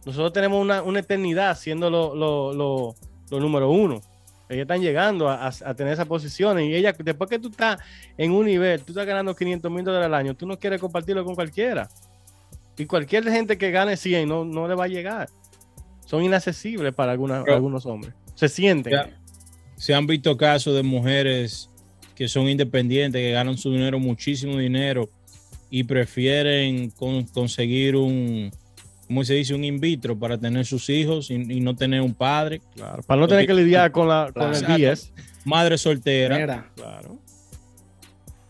Nosotros 0.05 0.33
tenemos 0.33 0.61
una, 0.61 0.83
una 0.83 0.99
eternidad 1.01 1.57
siendo 1.57 1.89
lo, 1.89 2.15
lo- 2.15 2.53
lo- 2.53 2.95
lo 3.31 3.41
número 3.41 3.71
uno. 3.71 4.01
Ellas 4.49 4.63
están 4.63 4.83
llegando 4.83 5.31
a, 5.31 5.47
a- 5.47 5.53
a 5.65 5.75
tener 5.75 5.95
esa 5.95 6.05
posición. 6.05 6.61
Y 6.61 6.75
ella, 6.75 6.93
después 6.99 7.31
que 7.31 7.39
tú 7.39 7.49
estás 7.49 7.79
en 8.19 8.33
un 8.33 8.45
nivel, 8.47 8.83
tú 8.83 8.93
estás 8.93 9.07
ganando 9.07 9.35
500 9.35 9.71
mil 9.71 9.85
dólares 9.85 10.07
al 10.07 10.15
año, 10.15 10.35
tú 10.35 10.47
no 10.47 10.59
quieres 10.59 10.81
compartirlo 10.81 11.25
con 11.25 11.35
cualquiera. 11.35 11.89
Y 12.79 12.87
cualquier 12.87 13.25
gente 13.25 13.59
que 13.59 13.71
gane 13.71 13.97
100 13.97 14.29
no, 14.29 14.45
no 14.45 14.67
le 14.69 14.75
va 14.75 14.85
a 14.85 14.89
llegar. 14.89 15.29
Son 16.07 16.23
inaccesibles 16.23 16.95
para 16.95 17.13
algunas- 17.13 17.45
Pero- 17.45 17.57
algunos 17.57 17.87
hombres. 17.87 18.15
Se 18.35 18.49
sienten. 18.49 18.93
Ya. 18.93 19.11
Se 19.77 19.95
han 19.95 20.07
visto 20.07 20.37
casos 20.37 20.75
de 20.75 20.83
mujeres 20.83 21.69
que 22.15 22.29
son 22.29 22.49
independientes, 22.49 23.21
que 23.21 23.31
ganan 23.33 23.57
su 23.59 23.73
dinero, 23.73 23.99
muchísimo 23.99 24.57
dinero, 24.59 25.09
y 25.71 25.85
prefieren 25.85 26.91
con- 26.91 27.25
conseguir 27.25 27.97
un, 27.97 28.51
¿cómo 29.07 29.25
se 29.25 29.35
dice? 29.35 29.55
Un 29.55 29.65
in 29.65 29.81
vitro 29.81 30.19
para 30.19 30.39
tener 30.39 30.65
sus 30.67 30.89
hijos 30.91 31.31
y, 31.31 31.35
y 31.35 31.61
no 31.61 31.75
tener 31.75 32.01
un 32.03 32.15
padre. 32.15 32.61
Claro, 32.75 33.03
para 33.03 33.21
no 33.21 33.27
tener 33.29 33.47
que 33.47 33.55
lidiar 33.55 33.91
con, 33.91 34.09
la, 34.09 34.31
con 34.35 34.53
el 34.55 34.59
Claro. 34.59 34.77
10. 34.77 35.13
Madre 35.45 35.79
soltera. 35.79 36.39
Mira, 36.39 36.71
Claro. 36.77 37.19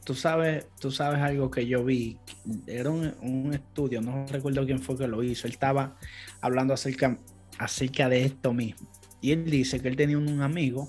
Tú 0.05 0.15
sabes, 0.15 0.67
tú 0.81 0.91
sabes 0.91 1.21
algo 1.21 1.51
que 1.51 1.67
yo 1.67 1.85
vi. 1.85 2.19
Era 2.67 2.91
un, 2.91 3.15
un 3.23 3.55
estudio, 3.55 4.01
no 4.01 4.27
recuerdo 4.27 4.65
quién 4.65 4.81
fue 4.81 4.97
que 4.97 5.07
lo 5.07 5.23
hizo. 5.23 5.47
Él 5.47 5.53
estaba 5.53 5.97
hablando 6.41 6.75
acerca, 6.75 7.17
acerca 7.59 8.09
de 8.09 8.25
esto 8.25 8.53
mismo. 8.53 8.89
Y 9.21 9.33
él 9.33 9.45
dice 9.51 9.81
que 9.81 9.89
él 9.89 9.97
tenía 9.97 10.19
un, 10.19 10.43
amigo 10.43 10.89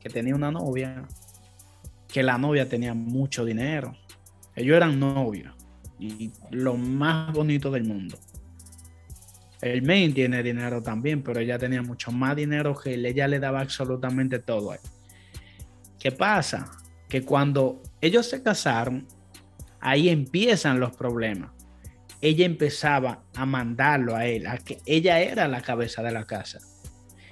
que 0.00 0.08
tenía 0.08 0.34
una 0.34 0.50
novia, 0.50 1.06
que 2.08 2.22
la 2.22 2.38
novia 2.38 2.68
tenía 2.68 2.94
mucho 2.94 3.44
dinero. 3.44 3.94
Ellos 4.56 4.76
eran 4.76 4.98
novios 4.98 5.54
y 5.98 6.32
lo 6.50 6.76
más 6.76 7.32
bonito 7.32 7.70
del 7.70 7.84
mundo. 7.84 8.18
El 9.60 9.82
main 9.82 10.12
tiene 10.12 10.42
dinero 10.42 10.82
también, 10.82 11.22
pero 11.22 11.40
ella 11.40 11.58
tenía 11.58 11.82
mucho 11.82 12.10
más 12.12 12.36
dinero 12.36 12.74
que 12.74 12.94
él. 12.94 13.06
Ella 13.06 13.28
le 13.28 13.38
daba 13.38 13.60
absolutamente 13.60 14.38
todo 14.38 14.72
a 14.72 14.74
él. 14.76 14.80
¿Qué 15.98 16.12
pasa? 16.12 16.70
Que 17.14 17.22
cuando 17.22 17.80
ellos 18.00 18.28
se 18.28 18.42
casaron, 18.42 19.06
ahí 19.78 20.08
empiezan 20.08 20.80
los 20.80 20.96
problemas. 20.96 21.52
Ella 22.20 22.44
empezaba 22.44 23.22
a 23.36 23.46
mandarlo 23.46 24.16
a 24.16 24.26
él, 24.26 24.48
a 24.48 24.58
que 24.58 24.80
ella 24.84 25.20
era 25.20 25.46
la 25.46 25.60
cabeza 25.60 26.02
de 26.02 26.10
la 26.10 26.26
casa. 26.26 26.58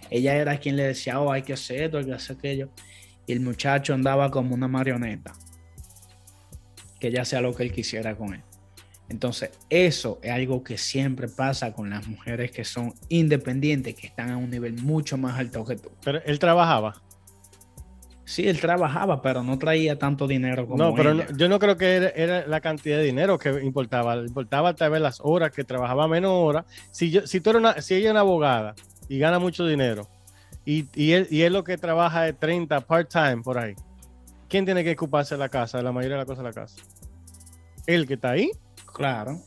Ella 0.09 0.37
era 0.37 0.59
quien 0.59 0.77
le 0.77 0.85
decía, 0.85 1.18
oh, 1.18 1.33
hay 1.33 1.42
que 1.42 1.55
hacer 1.55 1.83
esto, 1.83 1.99
hay 1.99 2.05
que 2.05 2.12
hacer 2.12 2.37
aquello. 2.37 2.71
Y 3.27 3.33
el 3.33 3.40
muchacho 3.40 3.92
andaba 3.92 4.31
como 4.31 4.55
una 4.55 4.68
marioneta. 4.68 5.33
Que 7.01 7.09
ella 7.09 7.23
hacía 7.23 7.40
lo 7.40 7.53
que 7.53 7.64
él 7.64 7.73
quisiera 7.73 8.14
con 8.14 8.35
él. 8.35 8.45
Entonces, 9.09 9.51
eso 9.68 10.21
es 10.23 10.31
algo 10.31 10.62
que 10.62 10.79
siempre 10.79 11.27
pasa 11.27 11.73
con 11.73 11.90
las 11.90 12.07
mujeres 12.07 12.53
que 12.53 12.64
son 12.64 12.95
independientes, 13.09 13.97
que 13.97 14.07
están 14.07 14.31
a 14.31 14.37
un 14.37 14.49
nivel 14.49 14.81
mucho 14.81 15.18
más 15.18 15.40
alto 15.40 15.64
que 15.64 15.75
tú. 15.75 15.90
Pero 16.05 16.23
él 16.25 16.38
trabajaba. 16.38 17.02
Sí, 18.25 18.49
él 18.49 18.61
trabajaba, 18.61 19.21
pero 19.21 19.43
no 19.43 19.59
traía 19.59 19.99
tanto 19.99 20.27
dinero 20.29 20.67
como 20.67 20.77
No, 20.83 20.95
pero 20.95 21.13
no- 21.15 21.25
yo 21.37 21.49
no 21.49 21.59
creo 21.59 21.77
que 21.77 21.97
era, 21.97 22.09
era 22.11 22.47
la 22.47 22.61
cantidad 22.61 22.97
de 22.99 23.05
dinero 23.05 23.39
que 23.39 23.51
importaba. 23.63 24.17
Importaba 24.17 24.75
tal 24.75 24.93
vez 24.93 25.01
las 25.03 25.19
horas 25.23 25.51
que 25.51 25.65
trabajaba 25.65 26.07
menos 26.07 26.31
horas. 26.33 26.65
Si, 26.93 27.11
yo, 27.11 27.27
si, 27.27 27.41
tú 27.41 27.51
eres 27.51 27.61
una, 27.61 27.81
si 27.83 27.95
ella 27.95 28.07
es 28.07 28.11
una 28.13 28.21
abogada 28.21 28.75
y 29.09 29.19
gana 29.19 29.39
mucho 29.41 29.67
dinero 29.67 30.09
y, 30.65 30.87
y, 30.95 31.13
él, 31.13 31.27
y 31.31 31.43
él 31.43 31.53
lo 31.53 31.65
que 31.65 31.77
trabaja 31.77 32.29
es 32.29 32.39
30 32.39 32.81
part-time 32.87 33.43
por 33.43 33.59
ahí, 33.59 33.75
¿quién 34.49 34.65
tiene 34.65 34.85
que 34.85 34.93
ocuparse 34.93 35.35
de 35.35 35.41
la 35.41 35.49
casa, 35.49 35.79
de 35.79 35.85
la 35.85 35.91
mayoría 35.93 36.17
de 36.17 36.21
las 36.23 36.27
cosas 36.27 36.45
de 36.45 36.51
la 36.51 36.55
casa? 36.55 36.77
Él 37.87 38.07
que 38.07 38.15
está 38.15 38.31
ahí. 38.31 38.51
Claro. 38.95 39.41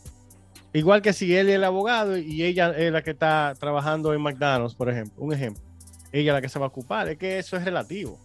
Igual 0.74 1.02
que 1.02 1.14
si 1.14 1.34
él 1.34 1.48
es 1.48 1.56
el 1.56 1.64
abogado 1.64 2.18
y 2.18 2.44
ella 2.44 2.72
es 2.78 2.92
la 2.92 3.02
que 3.02 3.12
está 3.12 3.54
trabajando 3.58 4.14
en 4.14 4.22
McDonald's, 4.22 4.76
por 4.76 4.90
ejemplo, 4.90 5.24
un 5.24 5.32
ejemplo. 5.32 5.64
Ella 6.12 6.32
es 6.32 6.36
la 6.36 6.42
que 6.42 6.50
se 6.50 6.60
va 6.60 6.66
a 6.66 6.68
ocupar, 6.68 7.08
es 7.08 7.18
que 7.18 7.40
eso 7.40 7.56
es 7.56 7.64
relativo. 7.64 8.20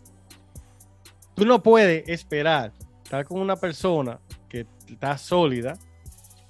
Tú 1.40 1.46
no 1.46 1.62
puedes 1.62 2.06
esperar 2.06 2.70
estar 3.02 3.24
con 3.24 3.40
una 3.40 3.56
persona 3.56 4.20
que 4.46 4.66
está 4.86 5.16
sólida 5.16 5.78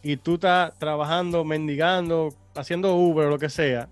y 0.02 0.16
tú 0.16 0.34
estás 0.34 0.76
trabajando, 0.80 1.44
mendigando, 1.44 2.30
haciendo 2.56 2.96
Uber 2.96 3.26
o 3.28 3.30
lo 3.30 3.38
que 3.38 3.48
sea, 3.48 3.88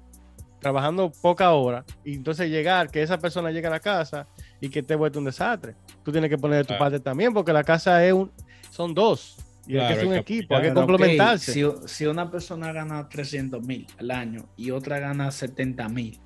trabajando 0.58 1.12
poca 1.22 1.52
hora, 1.52 1.84
y 2.04 2.14
entonces 2.14 2.50
llegar, 2.50 2.90
que 2.90 3.00
esa 3.00 3.16
persona 3.16 3.52
llegue 3.52 3.68
a 3.68 3.70
la 3.70 3.78
casa 3.78 4.26
y 4.60 4.70
que 4.70 4.82
te 4.82 4.96
vuelva 4.96 5.20
un 5.20 5.26
desastre. 5.26 5.76
Tú 6.02 6.10
tienes 6.10 6.28
que 6.30 6.36
poner 6.36 6.58
de 6.58 6.64
tu 6.64 6.68
Claro. 6.68 6.80
parte 6.80 6.98
también, 6.98 7.32
porque 7.32 7.52
la 7.52 7.62
casa 7.62 8.04
es 8.04 8.12
un, 8.12 8.32
son 8.70 8.92
dos. 8.92 9.36
Y 9.68 9.74
hay 9.74 9.78
Claro, 9.78 9.94
que 9.94 10.00
ser 10.00 10.06
un 10.08 10.12
hay 10.14 10.24
que 10.24 10.34
equipo, 10.34 10.56
hay 10.56 10.62
que 10.62 10.74
complementarse. 10.74 11.52
si, 11.52 11.64
si 11.86 12.06
una 12.06 12.28
persona 12.28 12.72
gana 12.72 13.08
300 13.08 13.62
mil 13.62 13.86
al 14.00 14.10
año 14.10 14.48
y 14.56 14.72
otra 14.72 14.98
gana 14.98 15.30
70 15.30 15.88
mil, 15.90 16.18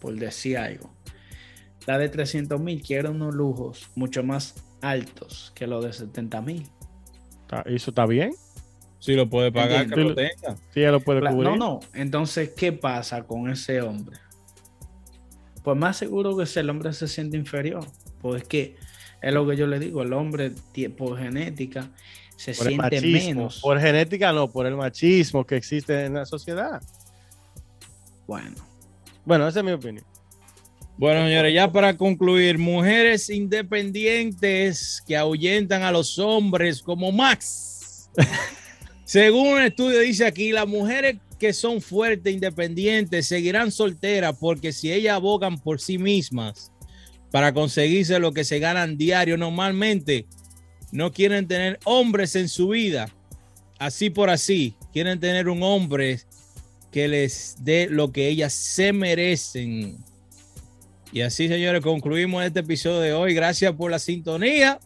por 0.00 0.14
decir 0.14 0.56
algo, 0.56 0.95
la 1.86 1.98
de 1.98 2.08
300 2.08 2.60
mil 2.60 2.82
quiere 2.82 3.08
unos 3.08 3.34
lujos 3.34 3.88
mucho 3.94 4.22
más 4.22 4.54
altos 4.82 5.52
que 5.54 5.66
los 5.66 5.84
de 5.84 5.92
70 5.92 6.40
mil. 6.42 6.68
¿Eso 7.64 7.90
está 7.90 8.06
bien? 8.06 8.32
Si 8.98 9.14
lo 9.14 9.28
puede 9.30 9.52
pagar, 9.52 9.82
Entiendo. 9.84 9.94
que 9.96 10.02
lo 10.02 10.14
tenga. 10.14 10.56
Sí, 10.74 10.80
ella 10.80 10.90
lo 10.92 11.00
puede 11.00 11.20
cubrir. 11.20 11.44
No, 11.50 11.56
no. 11.56 11.80
Entonces, 11.94 12.50
¿qué 12.56 12.72
pasa 12.72 13.22
con 13.22 13.48
ese 13.50 13.80
hombre? 13.80 14.18
Pues 15.62 15.76
más 15.76 15.96
seguro 15.96 16.36
que 16.36 16.44
ese 16.44 16.60
el 16.60 16.70
hombre 16.70 16.92
se 16.92 17.06
siente 17.06 17.36
inferior. 17.36 17.86
Pues 18.20 18.42
es 18.42 18.48
que 18.48 18.76
es 19.22 19.32
lo 19.32 19.46
que 19.46 19.56
yo 19.56 19.66
le 19.66 19.78
digo, 19.78 20.02
el 20.02 20.12
hombre 20.12 20.52
por 20.96 21.18
genética 21.18 21.90
se 22.36 22.52
por 22.54 22.66
siente 22.66 22.82
machismo. 22.96 23.28
menos. 23.28 23.60
Por 23.60 23.80
genética 23.80 24.32
no, 24.32 24.50
por 24.50 24.66
el 24.66 24.76
machismo 24.76 25.44
que 25.44 25.56
existe 25.56 26.04
en 26.04 26.14
la 26.14 26.26
sociedad. 26.26 26.80
Bueno, 28.26 28.56
Bueno, 29.24 29.46
esa 29.46 29.60
es 29.60 29.64
mi 29.64 29.72
opinión. 29.72 30.04
Bueno, 30.98 31.26
señores, 31.26 31.52
ya 31.52 31.70
para 31.70 31.94
concluir, 31.94 32.56
mujeres 32.56 33.28
independientes 33.28 35.02
que 35.06 35.14
ahuyentan 35.14 35.82
a 35.82 35.92
los 35.92 36.18
hombres 36.18 36.80
como 36.80 37.12
Max. 37.12 38.10
Según 39.04 39.48
un 39.48 39.62
estudio 39.62 40.00
dice 40.00 40.24
aquí, 40.24 40.52
las 40.52 40.66
mujeres 40.66 41.18
que 41.38 41.52
son 41.52 41.82
fuertes, 41.82 42.32
independientes, 42.32 43.26
seguirán 43.26 43.70
solteras 43.70 44.36
porque 44.40 44.72
si 44.72 44.90
ellas 44.90 45.16
abogan 45.16 45.58
por 45.58 45.82
sí 45.82 45.98
mismas 45.98 46.72
para 47.30 47.52
conseguirse 47.52 48.18
lo 48.18 48.32
que 48.32 48.44
se 48.44 48.58
ganan 48.58 48.96
diario 48.96 49.36
normalmente, 49.36 50.26
no 50.92 51.12
quieren 51.12 51.46
tener 51.46 51.78
hombres 51.84 52.36
en 52.36 52.48
su 52.48 52.68
vida, 52.68 53.14
así 53.78 54.08
por 54.08 54.30
así, 54.30 54.74
quieren 54.94 55.20
tener 55.20 55.50
un 55.50 55.62
hombre 55.62 56.20
que 56.90 57.06
les 57.06 57.56
dé 57.60 57.86
lo 57.90 58.12
que 58.12 58.28
ellas 58.28 58.54
se 58.54 58.94
merecen. 58.94 59.98
Y 61.16 61.22
así, 61.22 61.48
señores, 61.48 61.80
concluimos 61.80 62.44
este 62.44 62.60
episodio 62.60 63.00
de 63.00 63.14
hoy. 63.14 63.32
Gracias 63.32 63.72
por 63.72 63.90
la 63.90 63.98
sintonía. 63.98 64.78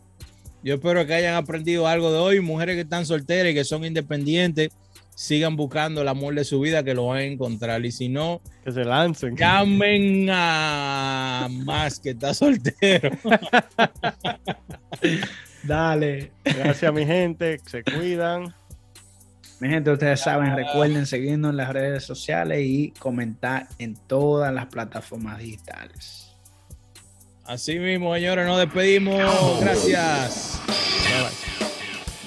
Yo 0.63 0.75
espero 0.75 1.05
que 1.05 1.15
hayan 1.15 1.35
aprendido 1.35 1.89
algo 1.89 2.13
de 2.13 2.21
hoy. 2.21 2.41
Mujeres 2.41 2.77
que 2.77 2.83
están 2.83 3.05
solteras 3.05 3.51
y 3.51 3.55
que 3.57 3.65
son 3.65 3.85
independientes, 3.85 4.71
sigan 5.17 5.57
buscando 5.57 6.03
el 6.03 6.07
amor 6.07 6.37
de 6.37 6.45
su 6.45 6.61
vida 6.61 6.85
que 6.85 6.95
lo 6.95 7.09
van 7.09 7.19
a 7.19 7.25
encontrar. 7.25 7.85
Y 7.85 7.91
si 7.91 8.09
no, 8.09 8.41
Que 8.65 8.71
se 8.71 8.85
lancen. 8.85 9.37
llamen 9.37 10.29
a 10.31 11.49
más 11.51 11.99
que 11.99 12.11
está 12.11 12.33
soltero. 12.33 13.11
dale. 15.65 16.31
Gracias, 16.45 16.95
mi 16.95 17.07
gente. 17.07 17.59
Se 17.67 17.83
cuidan. 17.83 18.55
Mi 19.61 19.69
gente, 19.69 19.91
ustedes 19.91 20.21
saben, 20.21 20.57
recuerden 20.57 21.07
seguirnos 21.07 21.51
en 21.51 21.59
las 21.59 21.69
redes 21.71 22.03
sociales 22.05 22.61
y 22.63 22.93
comentar 22.99 23.69
en 23.79 23.95
todas 23.95 24.53
las 24.55 24.67
plataformas 24.67 25.39
digitales. 25.39 26.35
Así 27.45 27.79
mismo, 27.79 28.15
señores, 28.15 28.47
nos 28.47 28.59
despedimos. 28.59 29.21
Gracias. 29.61 30.61
Bye, 30.67 31.23
bye. 31.23 31.60